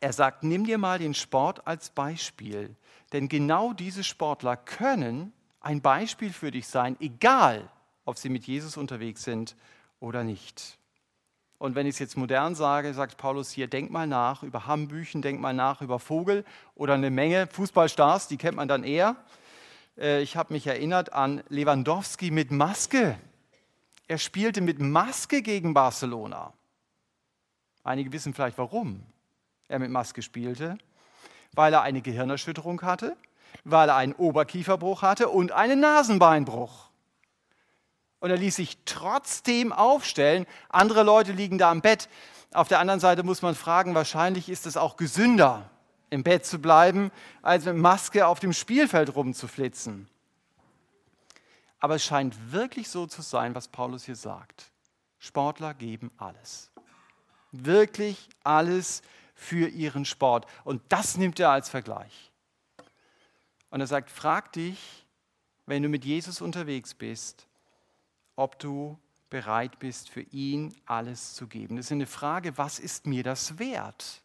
Er 0.00 0.14
sagt, 0.14 0.42
nimm 0.42 0.64
dir 0.64 0.78
mal 0.78 0.98
den 0.98 1.12
Sport 1.12 1.66
als 1.66 1.90
Beispiel, 1.90 2.74
denn 3.12 3.28
genau 3.28 3.74
diese 3.74 4.02
Sportler 4.02 4.56
können 4.56 5.34
ein 5.60 5.80
Beispiel 5.80 6.32
für 6.32 6.50
dich 6.50 6.66
sein, 6.66 6.96
egal 7.00 7.70
ob 8.04 8.16
sie 8.16 8.28
mit 8.28 8.44
Jesus 8.44 8.76
unterwegs 8.76 9.22
sind 9.22 9.56
oder 10.00 10.24
nicht. 10.24 10.78
Und 11.58 11.74
wenn 11.74 11.86
ich 11.86 11.92
es 11.92 11.98
jetzt 11.98 12.16
modern 12.16 12.54
sage, 12.54 12.94
sagt 12.94 13.18
Paulus 13.18 13.50
hier, 13.50 13.68
denk 13.68 13.90
mal 13.90 14.06
nach 14.06 14.42
über 14.42 14.66
Hambüchen, 14.66 15.20
denk 15.20 15.40
mal 15.40 15.52
nach 15.52 15.82
über 15.82 15.98
Vogel 15.98 16.44
oder 16.74 16.94
eine 16.94 17.10
Menge 17.10 17.46
Fußballstars, 17.48 18.28
die 18.28 18.38
kennt 18.38 18.56
man 18.56 18.66
dann 18.66 18.82
eher. 18.82 19.16
Äh, 19.98 20.22
ich 20.22 20.36
habe 20.36 20.54
mich 20.54 20.66
erinnert 20.66 21.12
an 21.12 21.42
Lewandowski 21.50 22.30
mit 22.30 22.50
Maske. 22.50 23.18
Er 24.08 24.16
spielte 24.16 24.62
mit 24.62 24.80
Maske 24.80 25.42
gegen 25.42 25.74
Barcelona. 25.74 26.54
Einige 27.84 28.10
wissen 28.10 28.32
vielleicht, 28.32 28.56
warum 28.56 29.04
er 29.68 29.78
mit 29.78 29.90
Maske 29.90 30.22
spielte. 30.22 30.78
Weil 31.52 31.74
er 31.74 31.82
eine 31.82 32.00
Gehirnerschütterung 32.00 32.80
hatte, 32.82 33.16
weil 33.64 33.88
er 33.88 33.96
einen 33.96 34.14
Oberkieferbruch 34.14 35.02
hatte 35.02 35.28
und 35.28 35.52
einen 35.52 35.80
Nasenbeinbruch. 35.80 36.90
Und 38.20 38.30
er 38.30 38.36
ließ 38.36 38.56
sich 38.56 38.78
trotzdem 38.84 39.72
aufstellen. 39.72 40.46
Andere 40.68 41.02
Leute 41.02 41.32
liegen 41.32 41.58
da 41.58 41.72
im 41.72 41.80
Bett. 41.80 42.08
Auf 42.52 42.68
der 42.68 42.80
anderen 42.80 43.00
Seite 43.00 43.22
muss 43.22 43.42
man 43.42 43.54
fragen, 43.54 43.94
wahrscheinlich 43.94 44.48
ist 44.48 44.66
es 44.66 44.76
auch 44.76 44.96
gesünder, 44.96 45.70
im 46.10 46.22
Bett 46.22 46.44
zu 46.44 46.58
bleiben, 46.58 47.10
als 47.42 47.64
mit 47.64 47.76
Maske 47.76 48.26
auf 48.26 48.40
dem 48.40 48.52
Spielfeld 48.52 49.14
rumzuflitzen. 49.14 50.08
Aber 51.78 51.94
es 51.94 52.04
scheint 52.04 52.52
wirklich 52.52 52.90
so 52.90 53.06
zu 53.06 53.22
sein, 53.22 53.54
was 53.54 53.68
Paulus 53.68 54.04
hier 54.04 54.16
sagt. 54.16 54.70
Sportler 55.18 55.72
geben 55.74 56.10
alles. 56.18 56.70
Wirklich 57.52 58.28
alles 58.44 59.02
für 59.34 59.68
ihren 59.68 60.04
Sport. 60.04 60.46
Und 60.64 60.82
das 60.90 61.16
nimmt 61.16 61.40
er 61.40 61.50
als 61.50 61.70
Vergleich. 61.70 62.29
Und 63.70 63.80
er 63.80 63.86
sagt, 63.86 64.10
frag 64.10 64.52
dich, 64.52 65.06
wenn 65.66 65.82
du 65.82 65.88
mit 65.88 66.04
Jesus 66.04 66.40
unterwegs 66.40 66.94
bist, 66.94 67.46
ob 68.36 68.58
du 68.58 68.98
bereit 69.30 69.78
bist, 69.78 70.10
für 70.10 70.22
ihn 70.22 70.74
alles 70.86 71.34
zu 71.34 71.46
geben. 71.46 71.76
Das 71.76 71.86
ist 71.86 71.92
eine 71.92 72.06
Frage, 72.06 72.58
was 72.58 72.78
ist 72.78 73.06
mir 73.06 73.22
das 73.22 73.58
wert? 73.58 74.22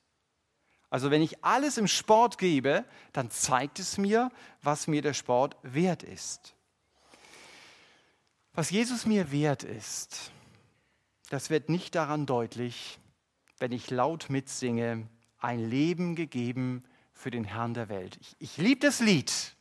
Also 0.89 1.11
wenn 1.11 1.21
ich 1.21 1.43
alles 1.43 1.77
im 1.77 1.87
Sport 1.87 2.37
gebe, 2.37 2.85
dann 3.13 3.29
zeigt 3.29 3.79
es 3.79 3.97
mir, 3.97 4.31
was 4.61 4.87
mir 4.87 5.01
der 5.01 5.13
Sport 5.13 5.57
wert 5.61 6.03
ist. 6.03 6.55
Was 8.53 8.69
Jesus 8.69 9.05
mir 9.05 9.31
wert 9.31 9.63
ist, 9.63 10.31
das 11.29 11.49
wird 11.49 11.69
nicht 11.69 11.95
daran 11.95 12.25
deutlich, 12.25 12.99
wenn 13.59 13.71
ich 13.71 13.91
laut 13.91 14.29
mitsinge, 14.29 15.07
ein 15.37 15.59
Leben 15.59 16.15
gegeben 16.15 16.83
für 17.15 17.31
den 17.31 17.45
Herrn 17.45 17.73
der 17.73 17.89
Welt. 17.89 18.17
Ich, 18.21 18.35
ich 18.37 18.57
liebe 18.57 18.81
das 18.81 18.99
Lied, 18.99 19.55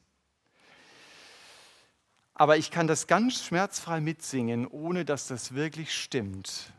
aber 2.34 2.58
ich 2.58 2.70
kann 2.70 2.86
das 2.86 3.06
ganz 3.06 3.44
schmerzfrei 3.44 4.00
mitsingen, 4.00 4.66
ohne 4.66 5.04
dass 5.04 5.28
das 5.28 5.54
wirklich 5.54 5.96
stimmt, 5.96 6.72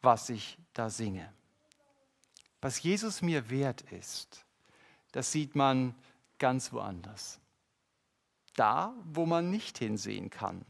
was 0.00 0.30
ich 0.30 0.58
da 0.72 0.88
singe. 0.88 1.32
Was 2.60 2.82
Jesus 2.82 3.22
mir 3.22 3.50
wert 3.50 3.82
ist, 3.92 4.44
das 5.12 5.30
sieht 5.30 5.54
man 5.54 5.94
ganz 6.38 6.72
woanders. 6.72 7.38
Da, 8.56 8.94
wo 9.04 9.26
man 9.26 9.50
nicht 9.50 9.78
hinsehen 9.78 10.30
kann. 10.30 10.64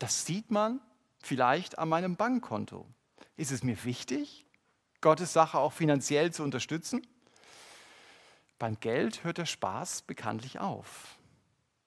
Das 0.00 0.26
sieht 0.26 0.50
man 0.50 0.80
vielleicht 1.20 1.78
an 1.78 1.88
meinem 1.88 2.16
Bankkonto. 2.16 2.86
Ist 3.36 3.52
es 3.52 3.62
mir 3.62 3.82
wichtig, 3.84 4.44
Gottes 5.00 5.32
Sache 5.32 5.58
auch 5.58 5.72
finanziell 5.72 6.32
zu 6.32 6.42
unterstützen? 6.42 7.06
Beim 8.58 8.80
Geld 8.80 9.24
hört 9.24 9.38
der 9.38 9.46
Spaß 9.46 10.02
bekanntlich 10.02 10.58
auf. 10.60 11.18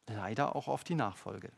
Leider 0.07 0.55
auch 0.55 0.67
auf 0.67 0.83
die 0.83 0.95
Nachfolge. 0.95 1.51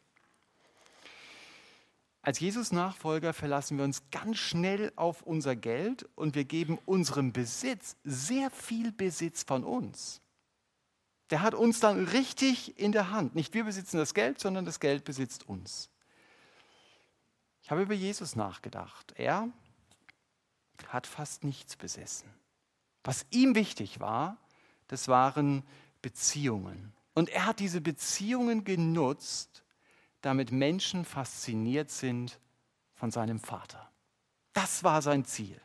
Als 2.23 2.39
Jesus-Nachfolger 2.39 3.33
verlassen 3.33 3.77
wir 3.77 3.83
uns 3.83 4.03
ganz 4.11 4.37
schnell 4.37 4.93
auf 4.95 5.23
unser 5.23 5.55
Geld 5.55 6.07
und 6.15 6.35
wir 6.35 6.45
geben 6.45 6.77
unserem 6.85 7.33
Besitz 7.33 7.97
sehr 8.03 8.51
viel 8.51 8.91
Besitz 8.91 9.43
von 9.43 9.63
uns. 9.63 10.21
Der 11.31 11.41
hat 11.41 11.55
uns 11.55 11.79
dann 11.79 12.05
richtig 12.05 12.77
in 12.77 12.91
der 12.91 13.09
Hand. 13.09 13.33
Nicht 13.33 13.53
wir 13.53 13.63
besitzen 13.63 13.97
das 13.97 14.13
Geld, 14.13 14.39
sondern 14.39 14.65
das 14.65 14.79
Geld 14.79 15.03
besitzt 15.03 15.47
uns. 15.47 15.89
Ich 17.63 17.71
habe 17.71 17.81
über 17.81 17.93
Jesus 17.93 18.35
nachgedacht. 18.35 19.13
Er 19.15 19.49
hat 20.87 21.07
fast 21.07 21.43
nichts 21.43 21.75
besessen. 21.75 22.29
Was 23.03 23.25
ihm 23.31 23.55
wichtig 23.55 23.99
war, 23.99 24.37
das 24.91 25.07
waren 25.07 25.63
Beziehungen. 26.01 26.91
Und 27.13 27.29
er 27.29 27.45
hat 27.45 27.59
diese 27.59 27.79
Beziehungen 27.79 28.65
genutzt, 28.65 29.63
damit 30.19 30.51
Menschen 30.51 31.05
fasziniert 31.05 31.89
sind 31.89 32.39
von 32.93 33.09
seinem 33.09 33.39
Vater. 33.39 33.89
Das 34.51 34.83
war 34.83 35.01
sein 35.01 35.23
Ziel. 35.23 35.59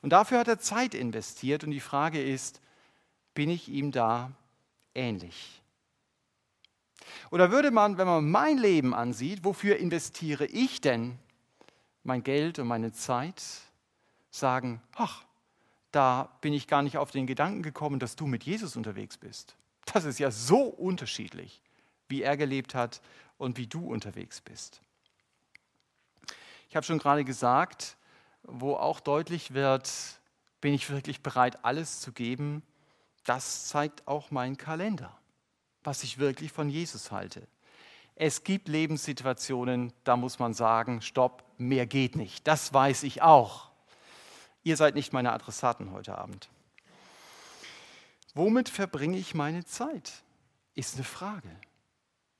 Und 0.00 0.10
dafür 0.10 0.38
hat 0.38 0.48
er 0.48 0.58
Zeit 0.58 0.94
investiert 0.94 1.64
und 1.64 1.70
die 1.70 1.80
Frage 1.80 2.22
ist, 2.22 2.62
bin 3.34 3.50
ich 3.50 3.68
ihm 3.68 3.92
da 3.92 4.32
ähnlich? 4.94 5.62
Oder 7.30 7.50
würde 7.50 7.70
man, 7.70 7.98
wenn 7.98 8.06
man 8.06 8.30
mein 8.30 8.56
Leben 8.56 8.94
ansieht, 8.94 9.44
wofür 9.44 9.76
investiere 9.76 10.46
ich 10.46 10.80
denn 10.80 11.18
mein 12.04 12.22
Geld 12.22 12.58
und 12.58 12.68
meine 12.68 12.92
Zeit, 12.92 13.42
sagen, 14.30 14.80
ach, 14.94 15.24
da 15.90 16.36
bin 16.40 16.52
ich 16.52 16.66
gar 16.66 16.82
nicht 16.82 16.96
auf 16.96 17.10
den 17.10 17.26
Gedanken 17.26 17.62
gekommen, 17.62 17.98
dass 17.98 18.16
du 18.16 18.26
mit 18.26 18.44
Jesus 18.44 18.76
unterwegs 18.76 19.16
bist. 19.16 19.56
Das 19.92 20.04
ist 20.04 20.18
ja 20.18 20.30
so 20.30 20.62
unterschiedlich, 20.62 21.62
wie 22.08 22.22
er 22.22 22.36
gelebt 22.36 22.74
hat 22.74 23.00
und 23.38 23.56
wie 23.56 23.66
du 23.66 23.86
unterwegs 23.86 24.40
bist. 24.40 24.80
Ich 26.68 26.76
habe 26.76 26.86
schon 26.86 26.98
gerade 26.98 27.24
gesagt, 27.24 27.96
wo 28.42 28.74
auch 28.74 29.00
deutlich 29.00 29.54
wird, 29.54 29.90
bin 30.60 30.74
ich 30.74 30.90
wirklich 30.90 31.22
bereit, 31.22 31.64
alles 31.64 32.00
zu 32.00 32.12
geben, 32.12 32.62
das 33.24 33.66
zeigt 33.66 34.06
auch 34.06 34.30
mein 34.30 34.56
Kalender, 34.56 35.16
was 35.82 36.02
ich 36.04 36.18
wirklich 36.18 36.52
von 36.52 36.68
Jesus 36.68 37.10
halte. 37.10 37.46
Es 38.14 38.44
gibt 38.44 38.68
Lebenssituationen, 38.68 39.92
da 40.04 40.16
muss 40.16 40.38
man 40.38 40.52
sagen, 40.52 41.00
stopp, 41.00 41.44
mehr 41.58 41.86
geht 41.86 42.16
nicht. 42.16 42.46
Das 42.46 42.72
weiß 42.72 43.02
ich 43.04 43.22
auch. 43.22 43.69
Ihr 44.62 44.76
seid 44.76 44.94
nicht 44.94 45.12
meine 45.12 45.32
Adressaten 45.32 45.92
heute 45.92 46.18
Abend. 46.18 46.48
Womit 48.34 48.68
verbringe 48.68 49.18
ich 49.18 49.34
meine 49.34 49.64
Zeit? 49.64 50.22
Ist 50.74 50.96
eine 50.96 51.04
Frage. 51.04 51.48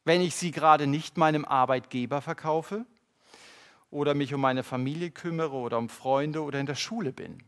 Wenn 0.04 0.20
ich 0.20 0.34
sie 0.34 0.50
gerade 0.50 0.86
nicht 0.86 1.16
meinem 1.16 1.44
Arbeitgeber 1.44 2.20
verkaufe 2.20 2.84
oder 3.90 4.14
mich 4.14 4.32
um 4.34 4.40
meine 4.40 4.62
Familie 4.62 5.10
kümmere 5.10 5.56
oder 5.56 5.78
um 5.78 5.88
Freunde 5.88 6.42
oder 6.42 6.60
in 6.60 6.66
der 6.66 6.74
Schule 6.74 7.12
bin. 7.12 7.42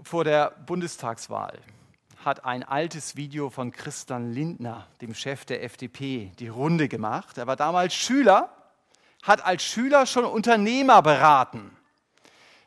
Vor 0.00 0.24
der 0.24 0.50
Bundestagswahl 0.50 1.58
hat 2.24 2.44
ein 2.44 2.62
altes 2.62 3.16
Video 3.16 3.48
von 3.50 3.70
Christian 3.70 4.32
Lindner, 4.32 4.88
dem 5.00 5.14
Chef 5.14 5.44
der 5.44 5.62
FDP, 5.62 6.32
die 6.38 6.48
Runde 6.48 6.88
gemacht. 6.88 7.38
Er 7.38 7.46
war 7.46 7.56
damals 7.56 7.94
Schüler, 7.94 8.63
hat 9.24 9.44
als 9.44 9.64
Schüler 9.64 10.06
schon 10.06 10.24
Unternehmer 10.24 11.00
beraten 11.02 11.74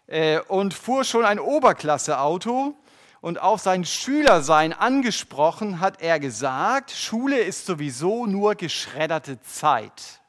äh, 0.08 0.40
und 0.48 0.74
fuhr 0.74 1.04
schon 1.04 1.24
ein 1.24 1.40
Oberklasseauto. 1.40 2.76
Und 3.22 3.42
auf 3.42 3.62
sein 3.62 3.84
Schülersein 3.84 4.74
angesprochen 4.74 5.80
hat 5.80 6.02
er 6.02 6.20
gesagt, 6.20 6.92
Schule 6.92 7.40
ist 7.40 7.66
sowieso 7.66 8.26
nur 8.26 8.56
geschredderte 8.56 9.42
Zeit. 9.42 10.22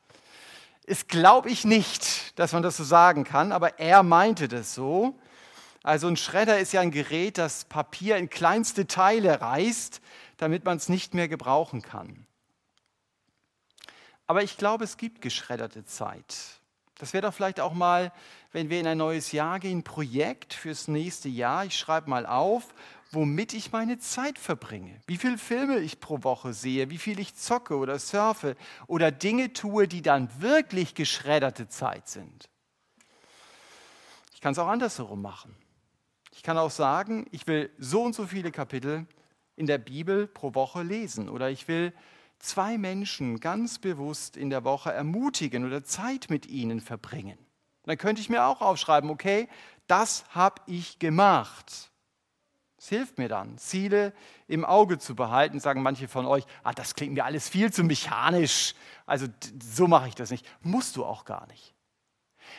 Ist 0.85 1.09
glaube 1.09 1.51
ich 1.51 1.64
nicht, 1.64 2.38
dass 2.38 2.53
man 2.53 2.62
das 2.62 2.77
so 2.77 2.85
sagen 2.85 3.25
kann, 3.25 3.53
aber 3.53 3.79
er 3.79 4.03
meinte 4.03 4.49
das 4.49 4.75
so. 4.75 5.14
Also 5.83 6.09
ein 6.09 6.17
Schredder 6.17 6.59
ist 6.59 6.73
ja 6.73 6.81
ein 6.81 6.91
Gerät, 6.91 7.38
das 7.38 7.64
Papier 7.64 8.17
in 8.17 8.31
kleinste 8.31 8.87
Teile 8.87 9.41
reißt, 9.41 10.01
damit 10.38 10.64
man 10.64 10.77
es 10.77 10.88
nicht 10.88 11.14
mehr 11.14 11.29
gebrauchen 11.29 11.83
kann. 11.83 12.27
Aber 14.29 14.43
ich 14.43 14.59
glaube, 14.59 14.85
es 14.85 14.99
gibt 14.99 15.23
geschredderte 15.23 15.85
Zeit. 15.85 16.61
Das 16.99 17.14
wäre 17.14 17.23
doch 17.23 17.35
vielleicht 17.35 17.61
auch 17.61 17.73
mal, 17.73 18.12
wenn 18.53 18.69
wir 18.69 18.79
in 18.79 18.87
ein 18.87 18.99
neues 18.99 19.33
Jahr 19.33 19.59
gehen, 19.59 19.83
Projekt 19.83 20.53
fürs 20.53 20.87
nächste 20.87 21.31
Jahr. 21.31 21.64
Ich 21.64 21.77
schreibe 21.77 22.11
mal 22.11 22.27
auf, 22.27 22.75
womit 23.11 23.55
ich 23.55 23.73
meine 23.73 23.99
Zeit 23.99 24.38
verbringe. 24.38 25.01
Wie 25.07 25.17
viele 25.17 25.38
Filme 25.38 25.79
ich 25.79 25.99
pro 25.99 26.23
Woche 26.25 26.53
sehe, 26.53 26.91
wie 26.91 26.99
viel 26.99 27.19
ich 27.21 27.37
zocke 27.37 27.77
oder 27.77 27.99
surfe 27.99 28.55
oder 28.87 29.11
Dinge 29.11 29.55
tue, 29.55 29.88
die 29.88 30.03
dann 30.03 30.29
wirklich 30.43 30.95
geschredderte 30.95 31.69
Zeit 31.69 32.07
sind. 32.09 32.51
Ich 34.35 34.43
kann 34.43 34.53
es 34.53 34.59
auch 34.59 34.69
andersherum 34.69 35.23
machen. 35.23 35.57
Ich 36.33 36.43
kann 36.43 36.59
auch 36.59 36.71
sagen, 36.71 37.27
ich 37.31 37.47
will 37.47 37.71
so 37.79 38.03
und 38.03 38.14
so 38.14 38.27
viele 38.27 38.53
Kapitel 38.53 39.07
in 39.57 39.67
der 39.67 39.79
Bibel 39.79 40.27
pro 40.27 40.55
Woche 40.55 40.83
lesen 40.83 41.31
oder 41.31 41.49
ich 41.49 41.67
will 41.67 41.95
zwei 42.38 42.79
Menschen 42.79 43.40
ganz 43.40 43.79
bewusst 43.79 44.37
in 44.37 44.51
der 44.51 44.64
Woche 44.64 44.92
ermutigen 44.92 45.64
oder 45.64 45.85
Zeit 45.85 46.27
mit 46.31 46.46
ihnen 46.46 46.81
verbringen. 46.81 47.38
Dann 47.85 47.98
könnte 47.98 48.20
ich 48.20 48.29
mir 48.29 48.44
auch 48.44 48.61
aufschreiben, 48.61 49.11
okay, 49.11 49.48
das 49.87 50.24
habe 50.31 50.61
ich 50.66 50.98
gemacht. 50.98 51.90
Es 52.79 52.88
hilft 52.88 53.18
mir 53.18 53.29
dann, 53.29 53.59
Ziele 53.59 54.12
im 54.46 54.64
Auge 54.64 54.98
zu 54.98 55.16
behalten. 55.16 55.59
Sagen 55.59 55.83
manche 55.83 56.07
von 56.07 56.27
euch, 56.27 56.44
ah, 56.62 56.72
das 56.72 56.94
klingt 56.94 57.14
mir 57.14 57.24
alles 57.24 57.48
viel 57.48 57.72
zu 57.72 57.83
mechanisch. 57.83 58.74
Also 59.05 59.27
so 59.61 59.88
mache 59.88 60.09
ich 60.09 60.14
das 60.14 60.31
nicht. 60.31 60.46
Musst 60.61 60.96
du 60.96 61.05
auch 61.05 61.24
gar 61.24 61.46
nicht. 61.48 61.74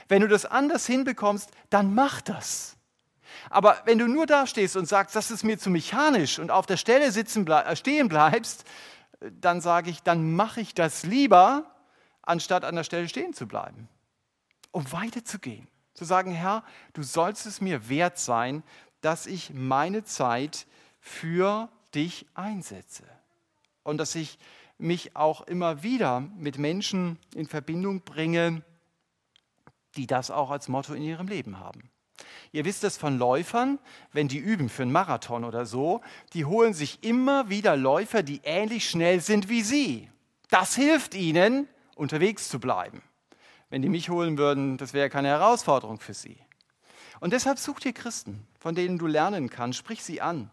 Wenn 0.07 0.21
du 0.21 0.27
das 0.27 0.45
anders 0.45 0.85
hinbekommst, 0.85 1.51
dann 1.69 1.93
mach 1.93 2.21
das. 2.21 2.75
Aber 3.49 3.81
wenn 3.85 3.97
du 3.97 4.07
nur 4.07 4.25
da 4.25 4.45
stehst 4.45 4.75
und 4.75 4.87
sagst, 4.87 5.15
das 5.15 5.31
ist 5.31 5.43
mir 5.43 5.57
zu 5.57 5.69
mechanisch 5.69 6.39
und 6.39 6.51
auf 6.51 6.65
der 6.65 6.77
Stelle 6.77 7.11
sitzen 7.11 7.47
äh, 7.47 7.75
stehen 7.75 8.09
bleibst, 8.09 8.65
dann 9.19 9.62
sage 9.62 9.89
ich, 9.89 10.03
dann 10.03 10.36
mache 10.36 10.62
ich 10.62 10.73
das 10.73 11.03
lieber, 11.03 11.75
anstatt 12.21 12.63
an 12.63 12.75
der 12.75 12.84
Stelle 12.84 13.10
stehen 13.10 13.34
zu 13.34 13.47
bleiben, 13.47 13.89
um 14.71 14.91
weiterzugehen. 14.91 15.67
Zu 15.93 16.05
sagen, 16.05 16.32
Herr, 16.32 16.63
du 16.93 17.03
sollst 17.03 17.45
es 17.45 17.60
mir 17.60 17.89
wert 17.89 18.17
sein, 18.19 18.63
dass 19.01 19.25
ich 19.25 19.53
meine 19.53 20.03
Zeit 20.03 20.65
für 20.99 21.69
dich 21.93 22.27
einsetze. 22.36 23.03
Und 23.84 23.97
dass 23.97 24.15
ich 24.15 24.38
mich 24.77 25.15
auch 25.15 25.41
immer 25.41 25.84
wieder 25.84 26.21
mit 26.21 26.58
Menschen 26.58 27.17
in 27.34 27.47
Verbindung 27.47 28.01
bringe, 28.01 28.63
die 29.95 30.08
das 30.08 30.32
auch 30.32 30.51
als 30.51 30.67
Motto 30.67 30.93
in 30.93 31.03
ihrem 31.03 31.27
Leben 31.27 31.60
haben. 31.60 31.89
Ihr 32.51 32.65
wisst 32.65 32.84
es 32.84 32.97
von 32.97 33.17
Läufern, 33.17 33.79
wenn 34.12 34.27
die 34.27 34.38
üben 34.38 34.69
für 34.69 34.84
einen 34.84 34.91
Marathon 34.91 35.43
oder 35.43 35.65
so, 35.65 36.01
die 36.34 36.45
holen 36.45 36.73
sich 36.73 37.03
immer 37.03 37.49
wieder 37.49 37.75
Läufer, 37.75 38.23
die 38.23 38.41
ähnlich 38.43 38.89
schnell 38.89 39.21
sind 39.21 39.49
wie 39.49 39.62
sie. 39.62 40.10
Das 40.49 40.75
hilft 40.75 41.13
ihnen, 41.13 41.67
unterwegs 41.95 42.49
zu 42.49 42.60
bleiben. 42.60 43.03
Wenn 43.69 43.82
die 43.82 43.89
mich 43.89 44.10
holen 44.10 44.38
würden, 44.38 44.77
das 44.77 44.93
wäre 44.93 45.10
keine 45.10 45.27
Herausforderung 45.27 45.99
für 45.99 46.15
sie. 46.15 46.38
Und 47.19 47.34
deshalb 47.34 47.60
such 47.60 47.79
dir 47.79 47.93
Christen, 47.93 48.47
von 48.60 48.75
denen 48.75 48.97
du 48.97 49.05
lernen 49.05 49.49
kannst, 49.49 49.77
sprich 49.77 50.03
sie 50.03 50.21
an, 50.21 50.49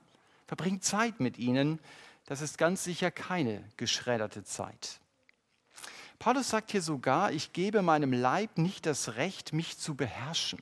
verbring 0.47 0.81
Zeit 0.83 1.21
mit 1.21 1.39
ihnen. 1.39 1.81
Das 2.27 2.41
ist 2.41 2.59
ganz 2.59 2.85
sicher 2.85 3.11
keine 3.11 3.65
geschredderte 3.77 4.45
Zeit. 4.45 5.01
Paulus 6.19 6.51
sagt 6.51 6.73
hier 6.73 6.83
sogar, 6.83 7.31
ich 7.31 7.53
gebe 7.53 7.83
meinem 7.83 8.13
Leib 8.13 8.59
nicht 8.59 8.87
das 8.87 9.17
Recht, 9.17 9.53
mich 9.53 9.79
zu 9.79 9.95
beherrschen. 9.95 10.61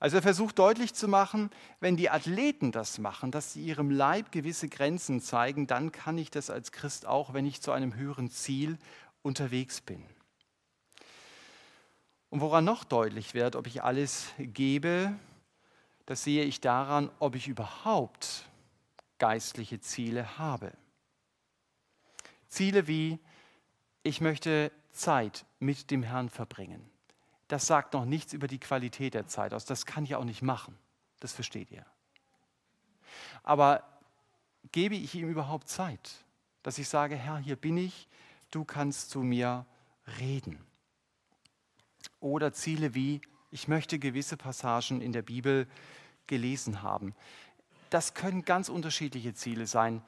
Also 0.00 0.16
er 0.16 0.22
versucht 0.22 0.58
deutlich 0.58 0.94
zu 0.94 1.08
machen, 1.08 1.50
wenn 1.80 1.96
die 1.96 2.10
Athleten 2.10 2.70
das 2.70 2.98
machen, 2.98 3.32
dass 3.32 3.52
sie 3.52 3.64
ihrem 3.64 3.90
Leib 3.90 4.30
gewisse 4.30 4.68
Grenzen 4.68 5.20
zeigen, 5.20 5.66
dann 5.66 5.90
kann 5.90 6.18
ich 6.18 6.30
das 6.30 6.50
als 6.50 6.70
Christ 6.70 7.06
auch, 7.06 7.34
wenn 7.34 7.46
ich 7.46 7.60
zu 7.60 7.72
einem 7.72 7.94
höheren 7.94 8.30
Ziel 8.30 8.78
unterwegs 9.22 9.80
bin. 9.80 10.04
Und 12.30 12.40
woran 12.40 12.64
noch 12.64 12.84
deutlich 12.84 13.34
wird, 13.34 13.56
ob 13.56 13.66
ich 13.66 13.82
alles 13.82 14.28
gebe, 14.38 15.14
das 16.06 16.22
sehe 16.24 16.44
ich 16.44 16.60
daran, 16.60 17.10
ob 17.18 17.34
ich 17.34 17.48
überhaupt 17.48 18.44
geistliche 19.18 19.80
Ziele 19.80 20.38
habe. 20.38 20.72
Ziele 22.48 22.86
wie, 22.86 23.18
ich 24.04 24.20
möchte 24.20 24.70
Zeit 24.90 25.44
mit 25.58 25.90
dem 25.90 26.02
Herrn 26.02 26.28
verbringen 26.28 26.88
das 27.48 27.66
sagt 27.66 27.94
noch 27.94 28.04
nichts 28.04 28.34
über 28.34 28.46
die 28.46 28.58
Qualität 28.58 29.14
der 29.14 29.26
Zeit 29.26 29.54
aus. 29.54 29.64
Das 29.64 29.86
kann 29.86 30.04
ich 30.04 30.14
auch 30.14 30.24
nicht 30.24 30.42
machen. 30.42 30.78
Das 31.18 31.32
versteht 31.32 31.70
ihr. 31.70 31.84
Aber 33.42 33.82
gebe 34.70 34.94
ich 34.94 35.14
ihm 35.14 35.28
überhaupt 35.28 35.68
Zeit, 35.68 36.24
dass 36.62 36.78
ich 36.78 36.88
sage, 36.88 37.16
Herr, 37.16 37.38
hier 37.38 37.56
bin 37.56 37.78
ich, 37.78 38.06
du 38.50 38.64
kannst 38.64 39.10
zu 39.10 39.20
mir 39.20 39.64
reden. 40.20 40.62
Oder 42.20 42.52
Ziele 42.52 42.94
wie, 42.94 43.22
ich 43.50 43.66
möchte 43.66 43.98
gewisse 43.98 44.36
Passagen 44.36 45.00
in 45.00 45.12
der 45.12 45.22
Bibel 45.22 45.66
gelesen 46.26 46.82
haben. 46.82 47.14
Das 47.88 48.12
können 48.12 48.44
ganz 48.44 48.68
unterschiedliche 48.68 49.32
Ziele 49.32 49.66
sein. 49.66 50.02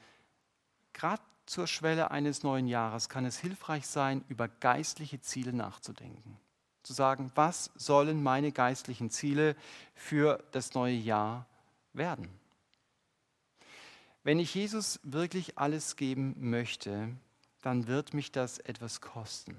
Gerade 0.93 1.23
zur 1.47 1.67
Schwelle 1.67 2.11
eines 2.11 2.43
neuen 2.43 2.67
Jahres 2.67 3.09
kann 3.09 3.25
es 3.25 3.39
hilfreich 3.39 3.87
sein, 3.87 4.23
über 4.29 4.47
geistliche 4.49 5.23
Ziele 5.23 5.55
nachzudenken 5.55 6.39
zu 6.83 6.93
sagen, 6.93 7.31
was 7.35 7.71
sollen 7.75 8.23
meine 8.23 8.53
geistlichen 8.53 9.11
Ziele 9.11 9.57
für 9.95 10.43
das 10.53 10.75
neue 10.75 10.95
Jahr 10.95 11.47
werden? 11.93 12.29
Wenn 14.23 14.39
ich 14.39 14.55
Jesus 14.55 15.01
wirklich 15.03 15.59
alles 15.59 15.97
geben 15.97 16.35
möchte, 16.39 17.09
dann 17.63 17.87
wird 17.87 18.15
mich 18.15 18.33
das 18.33 18.59
etwas 18.59 19.01
kosten. 19.01 19.57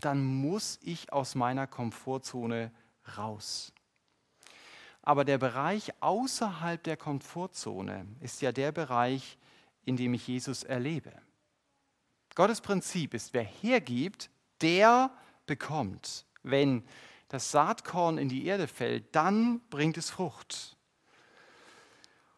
Dann 0.00 0.24
muss 0.24 0.78
ich 0.82 1.12
aus 1.12 1.34
meiner 1.34 1.66
Komfortzone 1.66 2.70
raus. 3.16 3.72
Aber 5.02 5.24
der 5.24 5.38
Bereich 5.38 5.92
außerhalb 6.00 6.82
der 6.82 6.96
Komfortzone 6.96 8.06
ist 8.20 8.42
ja 8.42 8.52
der 8.52 8.70
Bereich, 8.70 9.38
in 9.84 9.96
dem 9.96 10.14
ich 10.14 10.26
Jesus 10.28 10.62
erlebe. 10.62 11.12
Gottes 12.34 12.60
Prinzip 12.60 13.14
ist, 13.14 13.34
wer 13.34 13.42
hergibt, 13.42 14.30
der 14.60 15.10
bekommt. 15.46 16.24
Wenn 16.42 16.84
das 17.28 17.50
Saatkorn 17.50 18.18
in 18.18 18.28
die 18.28 18.46
Erde 18.46 18.66
fällt, 18.66 19.14
dann 19.14 19.60
bringt 19.70 19.96
es 19.96 20.10
Frucht. 20.10 20.76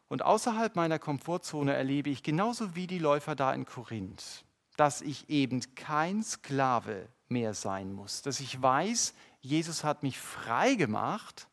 Und 0.08 0.22
außerhalb 0.22 0.76
meiner 0.76 0.98
Komfortzone 0.98 1.72
erlebe 1.72 2.10
ich 2.10 2.22
genauso 2.22 2.74
wie 2.74 2.86
die 2.86 2.98
Läufer 2.98 3.34
da 3.34 3.54
in 3.54 3.64
Korinth, 3.64 4.44
dass 4.76 5.00
ich 5.00 5.30
eben 5.30 5.62
kein 5.74 6.22
Sklave 6.22 7.08
mehr 7.28 7.54
sein 7.54 7.92
muss, 7.92 8.20
dass 8.20 8.40
ich 8.40 8.60
weiß, 8.60 9.14
Jesus 9.40 9.84
hat 9.84 10.02
mich 10.02 10.18
frei 10.18 10.74
gemacht 10.74 11.48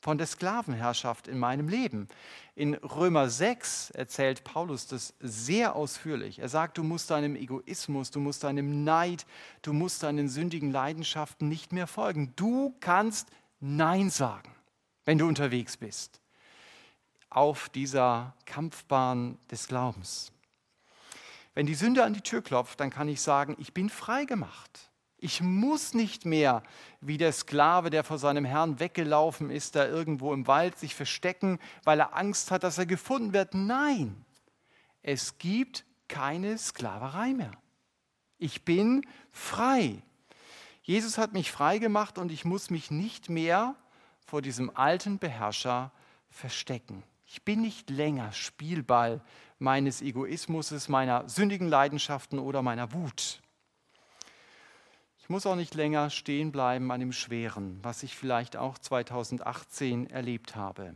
von 0.00 0.18
der 0.18 0.26
Sklavenherrschaft 0.26 1.28
in 1.28 1.38
meinem 1.38 1.68
Leben. 1.68 2.08
In 2.54 2.74
Römer 2.74 3.28
6 3.28 3.90
erzählt 3.90 4.44
Paulus 4.44 4.86
das 4.86 5.14
sehr 5.20 5.74
ausführlich. 5.76 6.38
Er 6.38 6.48
sagt, 6.48 6.78
du 6.78 6.82
musst 6.84 7.10
deinem 7.10 7.36
Egoismus, 7.36 8.10
du 8.10 8.20
musst 8.20 8.44
deinem 8.44 8.84
Neid, 8.84 9.26
du 9.62 9.72
musst 9.72 10.02
deinen 10.02 10.28
sündigen 10.28 10.70
Leidenschaften 10.70 11.48
nicht 11.48 11.72
mehr 11.72 11.86
folgen. 11.86 12.32
Du 12.36 12.74
kannst 12.80 13.28
Nein 13.60 14.10
sagen, 14.10 14.54
wenn 15.04 15.18
du 15.18 15.26
unterwegs 15.26 15.76
bist 15.76 16.20
auf 17.30 17.68
dieser 17.68 18.34
Kampfbahn 18.46 19.38
des 19.50 19.68
Glaubens. 19.68 20.32
Wenn 21.54 21.66
die 21.66 21.74
Sünde 21.74 22.04
an 22.04 22.14
die 22.14 22.20
Tür 22.20 22.40
klopft, 22.40 22.80
dann 22.80 22.90
kann 22.90 23.08
ich 23.08 23.20
sagen, 23.20 23.56
ich 23.58 23.74
bin 23.74 23.90
frei 23.90 24.24
gemacht. 24.24 24.87
Ich 25.20 25.40
muss 25.40 25.94
nicht 25.94 26.24
mehr 26.24 26.62
wie 27.00 27.18
der 27.18 27.32
Sklave, 27.32 27.90
der 27.90 28.04
vor 28.04 28.18
seinem 28.18 28.44
Herrn 28.44 28.78
weggelaufen 28.78 29.50
ist, 29.50 29.74
da 29.74 29.86
irgendwo 29.86 30.32
im 30.32 30.46
Wald 30.46 30.78
sich 30.78 30.94
verstecken, 30.94 31.58
weil 31.82 31.98
er 31.98 32.16
Angst 32.16 32.52
hat, 32.52 32.62
dass 32.62 32.78
er 32.78 32.86
gefunden 32.86 33.32
wird. 33.32 33.52
Nein, 33.52 34.24
es 35.02 35.38
gibt 35.38 35.84
keine 36.06 36.56
Sklaverei 36.56 37.34
mehr. 37.34 37.50
Ich 38.38 38.64
bin 38.64 39.04
frei. 39.32 40.02
Jesus 40.82 41.18
hat 41.18 41.32
mich 41.32 41.50
frei 41.50 41.78
gemacht 41.78 42.16
und 42.16 42.30
ich 42.30 42.44
muss 42.44 42.70
mich 42.70 42.90
nicht 42.90 43.28
mehr 43.28 43.74
vor 44.24 44.40
diesem 44.40 44.74
alten 44.76 45.18
Beherrscher 45.18 45.90
verstecken. 46.30 47.02
Ich 47.26 47.42
bin 47.42 47.60
nicht 47.60 47.90
länger 47.90 48.32
Spielball 48.32 49.20
meines 49.58 50.00
Egoismus, 50.00 50.88
meiner 50.88 51.28
sündigen 51.28 51.68
Leidenschaften 51.68 52.38
oder 52.38 52.62
meiner 52.62 52.92
Wut. 52.92 53.42
Ich 55.28 55.30
muss 55.30 55.44
auch 55.44 55.56
nicht 55.56 55.74
länger 55.74 56.08
stehen 56.08 56.52
bleiben 56.52 56.90
an 56.90 57.00
dem 57.00 57.12
Schweren, 57.12 57.78
was 57.82 58.02
ich 58.02 58.16
vielleicht 58.16 58.56
auch 58.56 58.78
2018 58.78 60.08
erlebt 60.08 60.56
habe. 60.56 60.94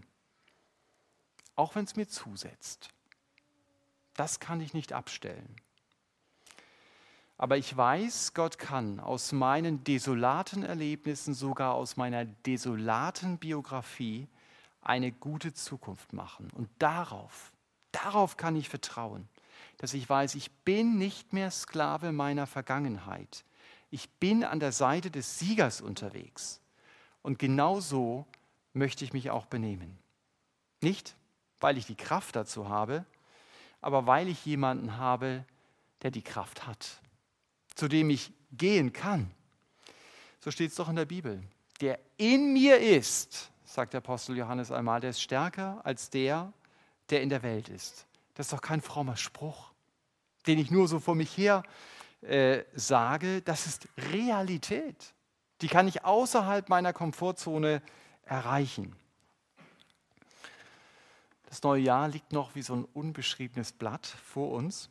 Auch 1.55 1.75
wenn 1.75 1.85
es 1.85 1.97
mir 1.97 2.09
zusetzt. 2.09 2.89
Das 4.15 4.41
kann 4.41 4.63
ich 4.63 4.73
nicht 4.73 4.95
abstellen. 4.95 5.55
Aber 7.37 7.59
ich 7.59 7.77
weiß, 7.77 8.33
Gott 8.33 8.59
kann 8.59 9.01
aus 9.01 9.33
meinen 9.33 9.85
desolaten 9.85 10.63
Erlebnissen, 10.63 11.35
sogar 11.35 11.75
aus 11.75 11.99
meiner 11.99 12.25
desolaten 12.25 13.37
Biografie, 13.37 14.29
eine 14.81 15.13
gute 15.13 15.53
Zukunft 15.53 16.15
machen. 16.15 16.49
Und 16.55 16.71
darauf, 16.79 17.53
darauf 17.91 18.39
kann 18.39 18.57
ich 18.57 18.71
vertrauen, 18.71 19.29
dass 19.77 19.93
ich 19.93 20.09
weiß, 20.09 20.37
ich 20.37 20.51
bin 20.51 20.97
nicht 20.97 21.35
mehr 21.35 21.51
Sklave 21.51 22.13
meiner 22.13 22.47
Vergangenheit 22.47 23.45
ich 23.93 24.09
bin 24.09 24.43
an 24.43 24.59
der 24.59 24.73
Seite 24.73 25.11
des 25.11 25.39
Siegers 25.39 25.83
unterwegs. 25.83 26.61
Und 27.21 27.39
genau 27.39 27.79
so 27.79 28.27
möchte 28.73 29.05
ich 29.05 29.13
mich 29.13 29.31
auch 29.31 29.45
benehmen. 29.45 29.99
Nicht, 30.81 31.15
weil 31.61 31.77
ich 31.77 31.87
die 31.87 31.95
Kraft 31.95 32.35
dazu 32.35 32.71
habe, 32.71 33.05
aber 33.83 34.07
weil 34.07 34.29
ich 34.29 34.47
jemanden 34.47 34.97
habe, 34.97 35.45
der 36.01 36.11
die 36.11 36.23
Kraft 36.23 36.67
hat, 36.67 37.03
zu 37.75 37.87
dem 37.87 38.09
ich 38.09 38.33
gehen 38.51 38.95
kann. 38.95 39.31
So 40.41 40.51
steht 40.51 40.71
es 40.71 40.77
doch 40.77 40.89
in 40.89 40.97
der 40.97 41.05
Bibel. 41.05 41.43
Der 41.83 42.01
in 42.17 42.55
mir 42.55 42.79
ist, 42.79 43.51
sagt 43.67 43.93
der 43.93 43.99
Apostel 43.99 44.39
Johannes 44.39 44.73
einmal, 44.73 45.01
der 45.01 45.11
ist 45.11 45.21
stärker 45.21 45.83
als 45.85 46.09
der, 46.09 46.51
der 47.11 47.21
in 47.21 47.29
der 47.29 47.43
Welt 47.43 47.69
ist. 47.69 48.07
Das 48.35 48.47
ist 48.47 48.53
doch 48.55 48.63
kein 48.63 48.81
frommer 48.81 49.19
Spruch, 49.19 49.71
den 50.47 50.59
ich 50.59 50.71
nur 50.71 50.89
so 50.89 50.99
vor 50.99 51.15
mich 51.15 51.37
her 51.37 51.63
äh, 52.23 52.65
sage, 52.75 53.43
das 53.43 53.67
ist 53.67 53.89
Realität. 54.13 55.15
Die 55.61 55.69
kann 55.69 55.87
ich 55.87 56.05
außerhalb 56.05 56.69
meiner 56.69 56.93
Komfortzone 56.93 57.83
erreichen. 58.25 58.97
Das 61.47 61.63
neue 61.63 61.83
Jahr 61.83 62.09
liegt 62.09 62.33
noch 62.33 62.55
wie 62.55 62.63
so 62.63 62.75
ein 62.75 62.85
unbeschriebenes 62.85 63.73
Blatt 63.73 64.07
vor 64.07 64.53
uns. 64.53 64.89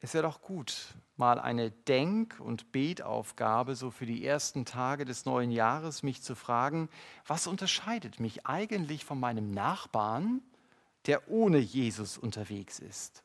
Es 0.00 0.14
wäre 0.14 0.22
doch 0.22 0.40
gut, 0.40 0.94
mal 1.16 1.38
eine 1.38 1.70
Denk- 1.70 2.40
und 2.40 2.72
Betaufgabe 2.72 3.74
so 3.74 3.90
für 3.90 4.06
die 4.06 4.24
ersten 4.24 4.64
Tage 4.64 5.04
des 5.04 5.26
neuen 5.26 5.50
Jahres, 5.50 6.02
mich 6.02 6.22
zu 6.22 6.34
fragen, 6.34 6.88
was 7.26 7.46
unterscheidet 7.46 8.20
mich 8.20 8.46
eigentlich 8.46 9.04
von 9.04 9.20
meinem 9.20 9.50
Nachbarn, 9.50 10.42
der 11.06 11.28
ohne 11.28 11.58
Jesus 11.58 12.16
unterwegs 12.16 12.78
ist? 12.78 13.22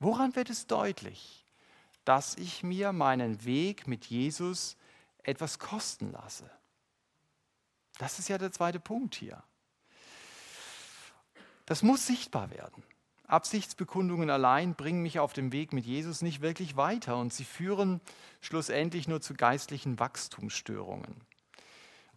Woran 0.00 0.34
wird 0.34 0.50
es 0.50 0.66
deutlich? 0.66 1.44
Dass 2.08 2.36
ich 2.36 2.62
mir 2.62 2.94
meinen 2.94 3.44
Weg 3.44 3.86
mit 3.86 4.06
Jesus 4.06 4.78
etwas 5.24 5.58
kosten 5.58 6.10
lasse. 6.10 6.50
Das 7.98 8.18
ist 8.18 8.30
ja 8.30 8.38
der 8.38 8.50
zweite 8.50 8.80
Punkt 8.80 9.14
hier. 9.14 9.42
Das 11.66 11.82
muss 11.82 12.06
sichtbar 12.06 12.50
werden. 12.50 12.82
Absichtsbekundungen 13.26 14.30
allein 14.30 14.74
bringen 14.74 15.02
mich 15.02 15.18
auf 15.18 15.34
dem 15.34 15.52
Weg 15.52 15.74
mit 15.74 15.84
Jesus 15.84 16.22
nicht 16.22 16.40
wirklich 16.40 16.78
weiter 16.78 17.18
und 17.18 17.34
sie 17.34 17.44
führen 17.44 18.00
schlussendlich 18.40 19.06
nur 19.06 19.20
zu 19.20 19.34
geistlichen 19.34 19.98
Wachstumsstörungen. 19.98 21.20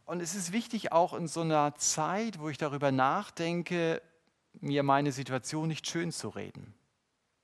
Und 0.06 0.21
es 0.21 0.36
ist 0.36 0.54
wichtig, 0.54 0.93
auch 0.93 1.13
in 1.13 1.27
so 1.27 1.41
einer 1.41 1.75
Zeit, 1.75 2.39
wo 2.39 2.47
ich 2.47 2.58
darüber 2.58 2.93
nachdenke, 2.93 4.01
mir 4.54 4.84
meine 4.84 5.12
Situation 5.12 5.67
nicht 5.67 5.86
schön 5.86 6.13
zu 6.13 6.30
reden, 6.30 6.73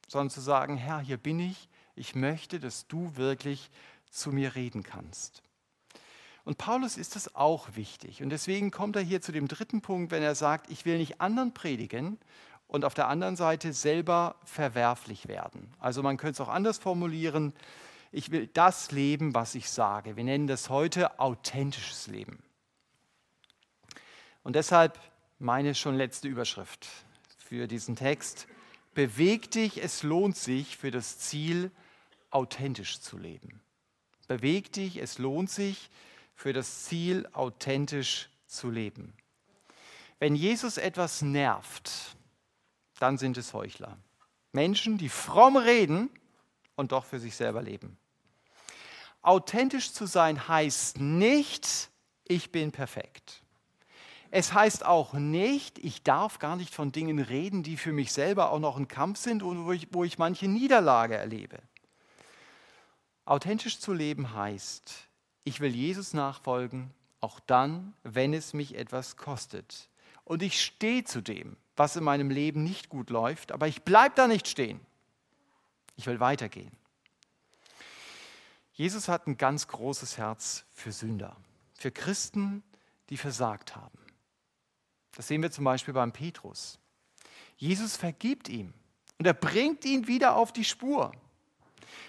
sondern 0.07 0.29
zu 0.29 0.39
sagen, 0.39 0.77
Herr, 0.77 1.01
hier 1.01 1.17
bin 1.17 1.41
ich, 1.41 1.67
ich 1.97 2.15
möchte, 2.15 2.59
dass 2.59 2.87
du 2.87 3.15
wirklich 3.15 3.69
zu 4.09 4.31
mir 4.31 4.55
reden 4.55 4.83
kannst. 4.83 5.41
Und 6.45 6.57
Paulus 6.57 6.97
ist 6.97 7.15
das 7.15 7.35
auch 7.35 7.75
wichtig. 7.75 8.23
Und 8.23 8.29
deswegen 8.29 8.71
kommt 8.71 8.95
er 8.95 9.01
hier 9.01 9.21
zu 9.21 9.33
dem 9.33 9.47
dritten 9.47 9.81
Punkt, 9.81 10.11
wenn 10.11 10.23
er 10.23 10.35
sagt, 10.35 10.71
ich 10.71 10.85
will 10.85 10.97
nicht 10.97 11.19
anderen 11.19 11.53
predigen 11.53 12.17
und 12.67 12.85
auf 12.85 12.93
der 12.93 13.09
anderen 13.09 13.35
Seite 13.35 13.73
selber 13.73 14.35
verwerflich 14.45 15.27
werden. 15.27 15.73
Also 15.79 16.03
man 16.03 16.17
könnte 16.17 16.41
es 16.41 16.47
auch 16.47 16.53
anders 16.53 16.77
formulieren, 16.77 17.53
ich 18.11 18.31
will 18.31 18.47
das 18.47 18.91
leben, 18.91 19.35
was 19.35 19.55
ich 19.55 19.69
sage. 19.69 20.15
Wir 20.15 20.23
nennen 20.23 20.47
das 20.47 20.69
heute 20.69 21.19
authentisches 21.19 22.07
Leben. 22.07 22.41
Und 24.43 24.55
deshalb 24.55 24.97
meine 25.39 25.75
schon 25.75 25.95
letzte 25.95 26.27
Überschrift 26.27 26.87
für 27.37 27.67
diesen 27.67 27.95
Text. 27.95 28.47
Beweg 28.93 29.51
dich, 29.51 29.83
es 29.83 30.03
lohnt 30.03 30.37
sich 30.37 30.77
für 30.77 30.91
das 30.91 31.19
Ziel, 31.19 31.71
authentisch 32.37 32.99
zu 32.99 33.17
leben. 33.17 33.61
Beweg 34.27 34.71
dich, 34.71 34.97
es 34.97 35.17
lohnt 35.17 35.49
sich 35.49 35.89
für 36.35 36.53
das 36.53 36.83
Ziel, 36.83 37.27
authentisch 37.33 38.29
zu 38.45 38.69
leben. 38.69 39.13
Wenn 40.19 40.35
Jesus 40.35 40.77
etwas 40.77 41.23
nervt, 41.23 42.15
dann 42.99 43.17
sind 43.17 43.37
es 43.37 43.55
Heuchler. 43.55 43.97
Menschen, 44.51 44.99
die 44.99 45.09
fromm 45.09 45.57
reden 45.57 46.11
und 46.75 46.91
doch 46.91 47.05
für 47.05 47.19
sich 47.19 47.35
selber 47.35 47.63
leben. 47.63 47.97
Authentisch 49.23 49.91
zu 49.91 50.05
sein 50.05 50.47
heißt 50.47 50.99
nicht, 50.99 51.89
ich 52.23 52.51
bin 52.51 52.71
perfekt. 52.71 53.41
Es 54.29 54.53
heißt 54.53 54.85
auch 54.85 55.13
nicht, 55.13 55.79
ich 55.79 56.03
darf 56.03 56.37
gar 56.37 56.55
nicht 56.55 56.75
von 56.75 56.91
Dingen 56.91 57.17
reden, 57.17 57.63
die 57.63 57.77
für 57.77 57.93
mich 57.93 58.13
selber 58.13 58.51
auch 58.51 58.59
noch 58.59 58.77
ein 58.77 58.87
Kampf 58.87 59.17
sind 59.17 59.41
und 59.41 59.65
wo 59.65 59.71
ich, 59.71 59.87
wo 59.91 60.03
ich 60.03 60.19
manche 60.19 60.47
Niederlage 60.47 61.15
erlebe. 61.15 61.57
Authentisch 63.27 63.79
zu 63.79 63.91
leben 63.91 64.33
heißt, 64.33 65.09
ich 65.43 65.59
will 65.59 65.75
Jesus 65.75 66.13
nachfolgen, 66.13 66.93
auch 67.19 67.41
dann, 67.41 67.93
wenn 68.03 68.33
es 68.33 68.53
mich 68.53 68.75
etwas 68.75 69.17
kostet. 69.17 69.89
Und 70.23 70.41
ich 70.41 70.63
stehe 70.63 71.03
zu 71.03 71.19
dem, 71.21 71.57
was 71.75 71.97
in 71.97 72.05
meinem 72.05 72.29
Leben 72.29 72.63
nicht 72.63 72.87
gut 72.87 73.09
läuft, 73.09 73.51
aber 73.51 73.67
ich 73.67 73.83
bleibe 73.83 74.15
da 74.15 74.27
nicht 74.27 74.47
stehen. 74.47 74.79
Ich 75.97 76.05
will 76.05 76.21
weitergehen. 76.21 76.71
Jesus 78.71 79.09
hat 79.09 79.27
ein 79.27 79.37
ganz 79.37 79.67
großes 79.67 80.17
Herz 80.17 80.63
für 80.71 80.93
Sünder, 80.93 81.35
für 81.77 81.91
Christen, 81.91 82.63
die 83.09 83.17
versagt 83.17 83.75
haben. 83.75 83.99
Das 85.15 85.27
sehen 85.27 85.41
wir 85.41 85.51
zum 85.51 85.65
Beispiel 85.65 85.93
beim 85.93 86.13
Petrus. 86.13 86.79
Jesus 87.57 87.97
vergibt 87.97 88.47
ihm 88.47 88.73
und 89.17 89.25
er 89.25 89.33
bringt 89.33 89.83
ihn 89.83 90.07
wieder 90.07 90.37
auf 90.37 90.53
die 90.53 90.63
Spur. 90.63 91.11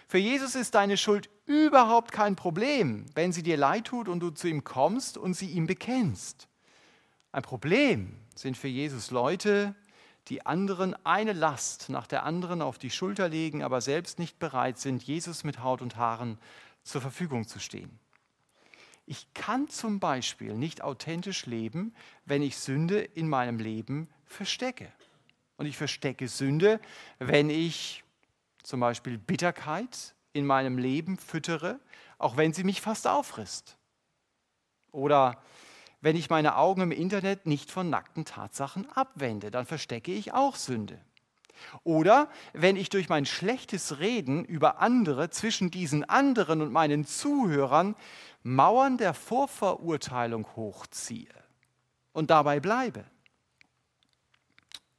Für 0.06 0.18
Jesus 0.18 0.54
ist 0.54 0.74
deine 0.74 0.96
Schuld 0.96 1.28
überhaupt 1.46 2.12
kein 2.12 2.36
Problem, 2.36 3.06
wenn 3.14 3.32
sie 3.32 3.42
dir 3.42 3.56
leid 3.56 3.86
tut 3.86 4.08
und 4.08 4.20
du 4.20 4.30
zu 4.30 4.48
ihm 4.48 4.64
kommst 4.64 5.18
und 5.18 5.34
sie 5.34 5.48
ihm 5.48 5.66
bekennst. 5.66 6.48
Ein 7.32 7.42
Problem 7.42 8.14
sind 8.34 8.56
für 8.56 8.68
Jesus 8.68 9.10
Leute, 9.10 9.74
die 10.28 10.44
anderen 10.44 10.94
eine 11.04 11.32
Last 11.32 11.88
nach 11.88 12.06
der 12.06 12.24
anderen 12.24 12.62
auf 12.62 12.78
die 12.78 12.90
Schulter 12.90 13.28
legen, 13.28 13.62
aber 13.62 13.80
selbst 13.80 14.18
nicht 14.18 14.38
bereit 14.38 14.78
sind, 14.78 15.02
Jesus 15.02 15.44
mit 15.44 15.62
Haut 15.62 15.82
und 15.82 15.96
Haaren 15.96 16.38
zur 16.82 17.00
Verfügung 17.00 17.46
zu 17.46 17.58
stehen. 17.58 17.98
Ich 19.06 19.32
kann 19.32 19.68
zum 19.68 20.00
Beispiel 20.00 20.54
nicht 20.54 20.82
authentisch 20.82 21.46
leben, 21.46 21.94
wenn 22.26 22.42
ich 22.42 22.58
Sünde 22.58 23.00
in 23.00 23.28
meinem 23.28 23.58
Leben 23.58 24.08
verstecke. 24.26 24.92
Und 25.56 25.64
ich 25.64 25.78
verstecke 25.78 26.28
Sünde, 26.28 26.78
wenn 27.18 27.48
ich 27.48 28.04
zum 28.62 28.80
Beispiel 28.80 29.18
Bitterkeit 29.18 30.14
in 30.32 30.46
meinem 30.46 30.78
Leben 30.78 31.18
füttere, 31.18 31.80
auch 32.18 32.36
wenn 32.36 32.52
sie 32.52 32.64
mich 32.64 32.80
fast 32.80 33.06
auffrisst. 33.06 33.76
Oder 34.92 35.42
wenn 36.00 36.16
ich 36.16 36.30
meine 36.30 36.56
Augen 36.56 36.82
im 36.82 36.92
Internet 36.92 37.46
nicht 37.46 37.70
von 37.70 37.90
nackten 37.90 38.24
Tatsachen 38.24 38.88
abwende, 38.90 39.50
dann 39.50 39.66
verstecke 39.66 40.12
ich 40.12 40.32
auch 40.32 40.56
Sünde. 40.56 41.00
Oder 41.82 42.30
wenn 42.52 42.76
ich 42.76 42.88
durch 42.88 43.08
mein 43.08 43.26
schlechtes 43.26 43.98
Reden 43.98 44.44
über 44.44 44.80
andere 44.80 45.30
zwischen 45.30 45.70
diesen 45.70 46.04
anderen 46.08 46.62
und 46.62 46.72
meinen 46.72 47.04
Zuhörern 47.04 47.96
Mauern 48.44 48.96
der 48.96 49.12
Vorverurteilung 49.14 50.46
hochziehe 50.56 51.34
und 52.12 52.30
dabei 52.30 52.60
bleibe. 52.60 53.04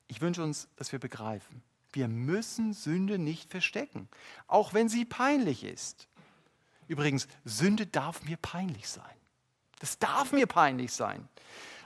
Ich 0.07 0.21
wünsche 0.21 0.43
uns, 0.43 0.67
dass 0.75 0.91
wir 0.91 0.99
begreifen, 0.99 1.63
wir 1.93 2.07
müssen 2.07 2.73
Sünde 2.73 3.17
nicht 3.17 3.49
verstecken, 3.49 4.07
auch 4.47 4.73
wenn 4.73 4.89
sie 4.89 5.05
peinlich 5.05 5.63
ist. 5.63 6.07
Übrigens, 6.87 7.27
Sünde 7.45 7.85
darf 7.85 8.23
mir 8.23 8.37
peinlich 8.37 8.89
sein. 8.89 9.03
Das 9.79 9.99
darf 9.99 10.31
mir 10.31 10.47
peinlich 10.47 10.91
sein. 10.91 11.27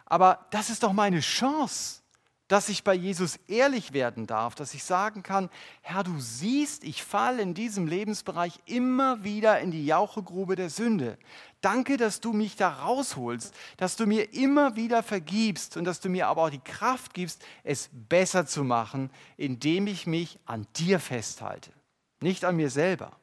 Aber 0.06 0.46
das 0.52 0.70
ist 0.70 0.84
doch 0.84 0.94
meine 0.94 1.20
Chance, 1.20 2.03
dass 2.48 2.70
ich 2.70 2.84
bei 2.84 2.94
Jesus 2.94 3.40
ehrlich 3.48 3.94
werden 3.94 4.28
darf, 4.28 4.54
dass 4.56 4.74
ich 4.74 4.84
sagen 4.84 5.24
kann, 5.24 5.50
Herr, 5.82 6.04
du 6.04 6.20
siehst, 6.20 6.84
ich 6.84 7.04
falle 7.04 7.42
in 7.42 7.54
diesem 7.54 7.88
Lebensbereich 7.88 8.60
immer 8.66 9.24
wieder 9.24 9.60
in 9.60 9.72
die 9.72 9.86
Jauchegrube 9.86 10.56
der 10.56 10.70
Sünde. 10.70 11.18
Danke, 11.62 11.96
dass 11.96 12.20
du 12.20 12.34
mich 12.34 12.56
da 12.58 12.70
rausholst, 12.70 13.56
dass 13.78 13.96
du 13.96 14.06
mir 14.06 14.34
immer 14.34 14.76
wieder 14.76 15.02
vergibst 15.04 15.78
und 15.78 15.86
dass 15.86 16.02
du 16.02 16.10
mir 16.10 16.28
aber 16.28 16.44
auch 16.44 16.50
die 16.50 16.60
Kraft 16.60 17.14
gibst, 17.14 17.44
es 17.64 17.90
besser 17.92 18.46
zu 18.46 18.64
machen, 18.64 19.10
indem 19.38 19.88
ich 19.88 20.06
mich 20.06 20.38
an 20.46 20.68
dir 20.76 21.00
festhalte, 21.00 21.72
nicht 22.20 22.44
an 22.44 22.58
mir 22.58 22.70
selber. 22.70 23.14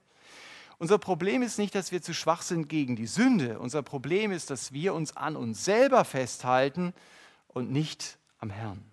Unser 0.79 0.97
Problem 0.97 1.43
ist 1.43 1.59
nicht, 1.59 1.75
dass 1.75 1.93
wir 1.93 2.01
zu 2.01 2.15
schwach 2.15 2.41
sind 2.41 2.71
gegen 2.71 2.97
die 2.97 3.07
Sünde. 3.07 3.59
Unser 3.59 3.83
Problem 3.83 4.33
ist, 4.33 4.49
dass 4.49 4.73
wir 4.73 4.95
uns 4.95 5.15
an 5.15 5.37
uns 5.37 5.63
selber 5.67 6.07
festhalten 6.07 6.95
und 7.49 7.71
nicht 7.71 8.17
am 8.39 8.49
Herrn. 8.49 8.90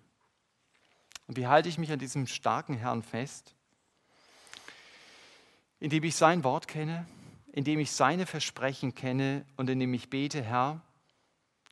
Und 1.28 1.36
wie 1.36 1.46
halte 1.46 1.68
ich 1.68 1.78
mich 1.78 1.92
an 1.92 1.98
diesem 1.98 2.26
starken 2.26 2.74
Herrn 2.74 3.02
fest? 3.02 3.54
Indem 5.78 6.02
ich 6.02 6.16
sein 6.16 6.42
Wort 6.42 6.66
kenne, 6.66 7.06
indem 7.52 7.78
ich 7.78 7.92
seine 7.92 8.26
Versprechen 8.26 8.94
kenne 8.94 9.44
und 9.56 9.70
indem 9.70 9.94
ich 9.94 10.10
bete, 10.10 10.42
Herr, 10.42 10.80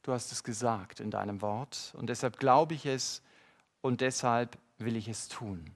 du 0.05 0.13
hast 0.13 0.31
es 0.31 0.45
gesagt 0.45 1.01
in 1.01 1.11
deinem 1.11 1.43
Wort 1.43 1.93
und 1.97 2.09
deshalb 2.09 2.39
glaube 2.39 2.75
ich 2.75 2.87
es 2.87 3.23
und 3.81 4.01
deshalb 4.01 4.57
will 4.79 4.95
ich 4.95 5.09
es 5.09 5.29
tun. 5.29 5.73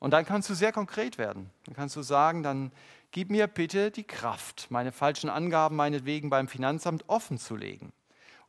Und 0.00 0.12
dann 0.12 0.24
kannst 0.24 0.48
du 0.48 0.54
sehr 0.54 0.72
konkret 0.72 1.18
werden. 1.18 1.50
Dann 1.66 1.74
kannst 1.74 1.94
du 1.94 2.02
sagen, 2.02 2.42
dann 2.42 2.72
gib 3.10 3.30
mir 3.30 3.46
bitte 3.46 3.90
die 3.90 4.04
Kraft, 4.04 4.66
meine 4.70 4.92
falschen 4.92 5.28
Angaben 5.30 5.76
meinetwegen 5.76 6.30
beim 6.30 6.48
Finanzamt 6.48 7.08
offen 7.08 7.38
zu 7.38 7.54
legen 7.54 7.92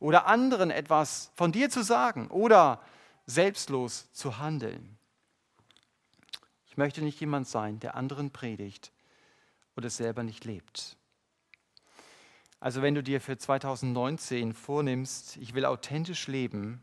oder 0.02 0.26
anderen 0.26 0.70
etwas 0.70 1.30
von 1.36 1.52
dir 1.52 1.70
zu 1.70 1.82
sagen 1.82 2.26
oder 2.28 2.80
selbstlos 3.26 4.12
zu 4.12 4.38
handeln. 4.38 4.98
Ich 6.66 6.76
möchte 6.76 7.02
nicht 7.02 7.20
jemand 7.20 7.46
sein, 7.46 7.80
der 7.80 7.96
anderen 7.96 8.30
predigt 8.30 8.92
es 9.84 9.96
selber 9.96 10.22
nicht 10.22 10.44
lebt. 10.44 10.96
Also 12.60 12.82
wenn 12.82 12.94
du 12.94 13.02
dir 13.02 13.20
für 13.20 13.36
2019 13.36 14.52
vornimmst, 14.54 15.36
ich 15.38 15.54
will 15.54 15.64
authentisch 15.64 16.28
leben, 16.28 16.82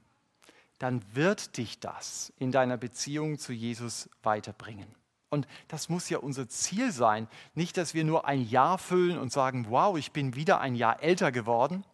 dann 0.78 1.04
wird 1.14 1.58
dich 1.58 1.80
das 1.80 2.34
in 2.38 2.52
deiner 2.52 2.78
Beziehung 2.78 3.40
zu 3.40 3.54
Jesus 3.54 4.10
weiterbringen. 4.24 4.94
Und 5.30 5.48
das 5.68 5.90
muss 5.90 6.10
ja 6.10 6.18
unser 6.18 6.50
Ziel 6.50 6.92
sein. 6.92 7.28
Nicht, 7.54 7.78
dass 7.78 7.94
wir 7.94 8.04
nur 8.04 8.26
ein 8.26 8.42
Jahr 8.42 8.78
füllen 8.78 9.18
und 9.18 9.32
sagen, 9.32 9.68
wow, 9.70 9.98
ich 9.98 10.12
bin 10.12 10.36
wieder 10.36 10.60
ein 10.60 10.76
Jahr 10.76 11.04
älter 11.04 11.32
geworden, 11.32 11.86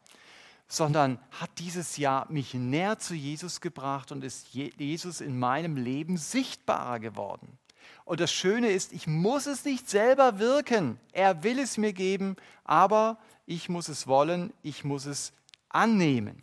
sondern 0.68 1.20
hat 1.32 1.52
dieses 1.60 1.98
Jahr 1.98 2.30
mich 2.32 2.54
näher 2.54 2.98
zu 2.98 3.14
Jesus 3.14 3.62
gebracht 3.62 4.12
und 4.12 4.24
ist 4.24 4.48
Jesus 4.54 5.22
in 5.22 5.38
meinem 5.38 5.78
Leben 5.78 6.18
sichtbarer 6.18 7.00
geworden. 7.00 7.58
Und 8.04 8.20
das 8.20 8.32
Schöne 8.32 8.70
ist, 8.70 8.94
ich 8.94 9.08
muss 9.08 9.46
es 9.48 9.66
nicht 9.66 9.90
selber 9.90 10.40
wirken. 10.40 11.00
Er 11.12 11.44
will 11.44 11.60
es 11.60 11.78
mir 11.78 11.94
geben, 11.94 12.36
aber 12.64 13.18
ich 13.46 13.70
muss 13.70 13.90
es 13.90 14.08
wollen, 14.08 14.54
ich 14.62 14.84
muss 14.84 15.06
es 15.06 15.34
annehmen. 15.70 16.42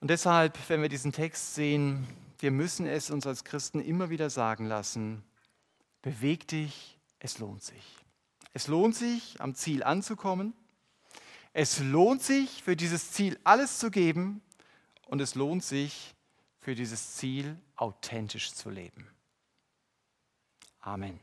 Und 0.00 0.10
deshalb, 0.10 0.58
wenn 0.68 0.82
wir 0.82 0.88
diesen 0.88 1.12
Text 1.12 1.54
sehen, 1.54 2.06
wir 2.38 2.50
müssen 2.50 2.86
es 2.86 3.10
uns 3.10 3.26
als 3.26 3.44
Christen 3.44 3.80
immer 3.80 4.10
wieder 4.10 4.28
sagen 4.28 4.66
lassen, 4.66 5.24
beweg 6.02 6.46
dich, 6.48 6.98
es 7.18 7.38
lohnt 7.38 7.62
sich. 7.62 7.96
Es 8.52 8.66
lohnt 8.66 8.94
sich, 8.94 9.40
am 9.40 9.54
Ziel 9.54 9.82
anzukommen. 9.82 10.52
Es 11.56 11.78
lohnt 11.78 12.20
sich, 12.20 12.62
für 12.64 12.74
dieses 12.74 13.12
Ziel 13.12 13.38
alles 13.44 13.78
zu 13.78 13.90
geben. 13.90 14.42
Und 15.06 15.20
es 15.20 15.36
lohnt 15.36 15.62
sich, 15.62 16.14
für 16.58 16.74
dieses 16.74 17.14
Ziel 17.14 17.56
authentisch 17.76 18.52
zu 18.52 18.70
leben. 18.70 19.08
Amen. 20.80 21.20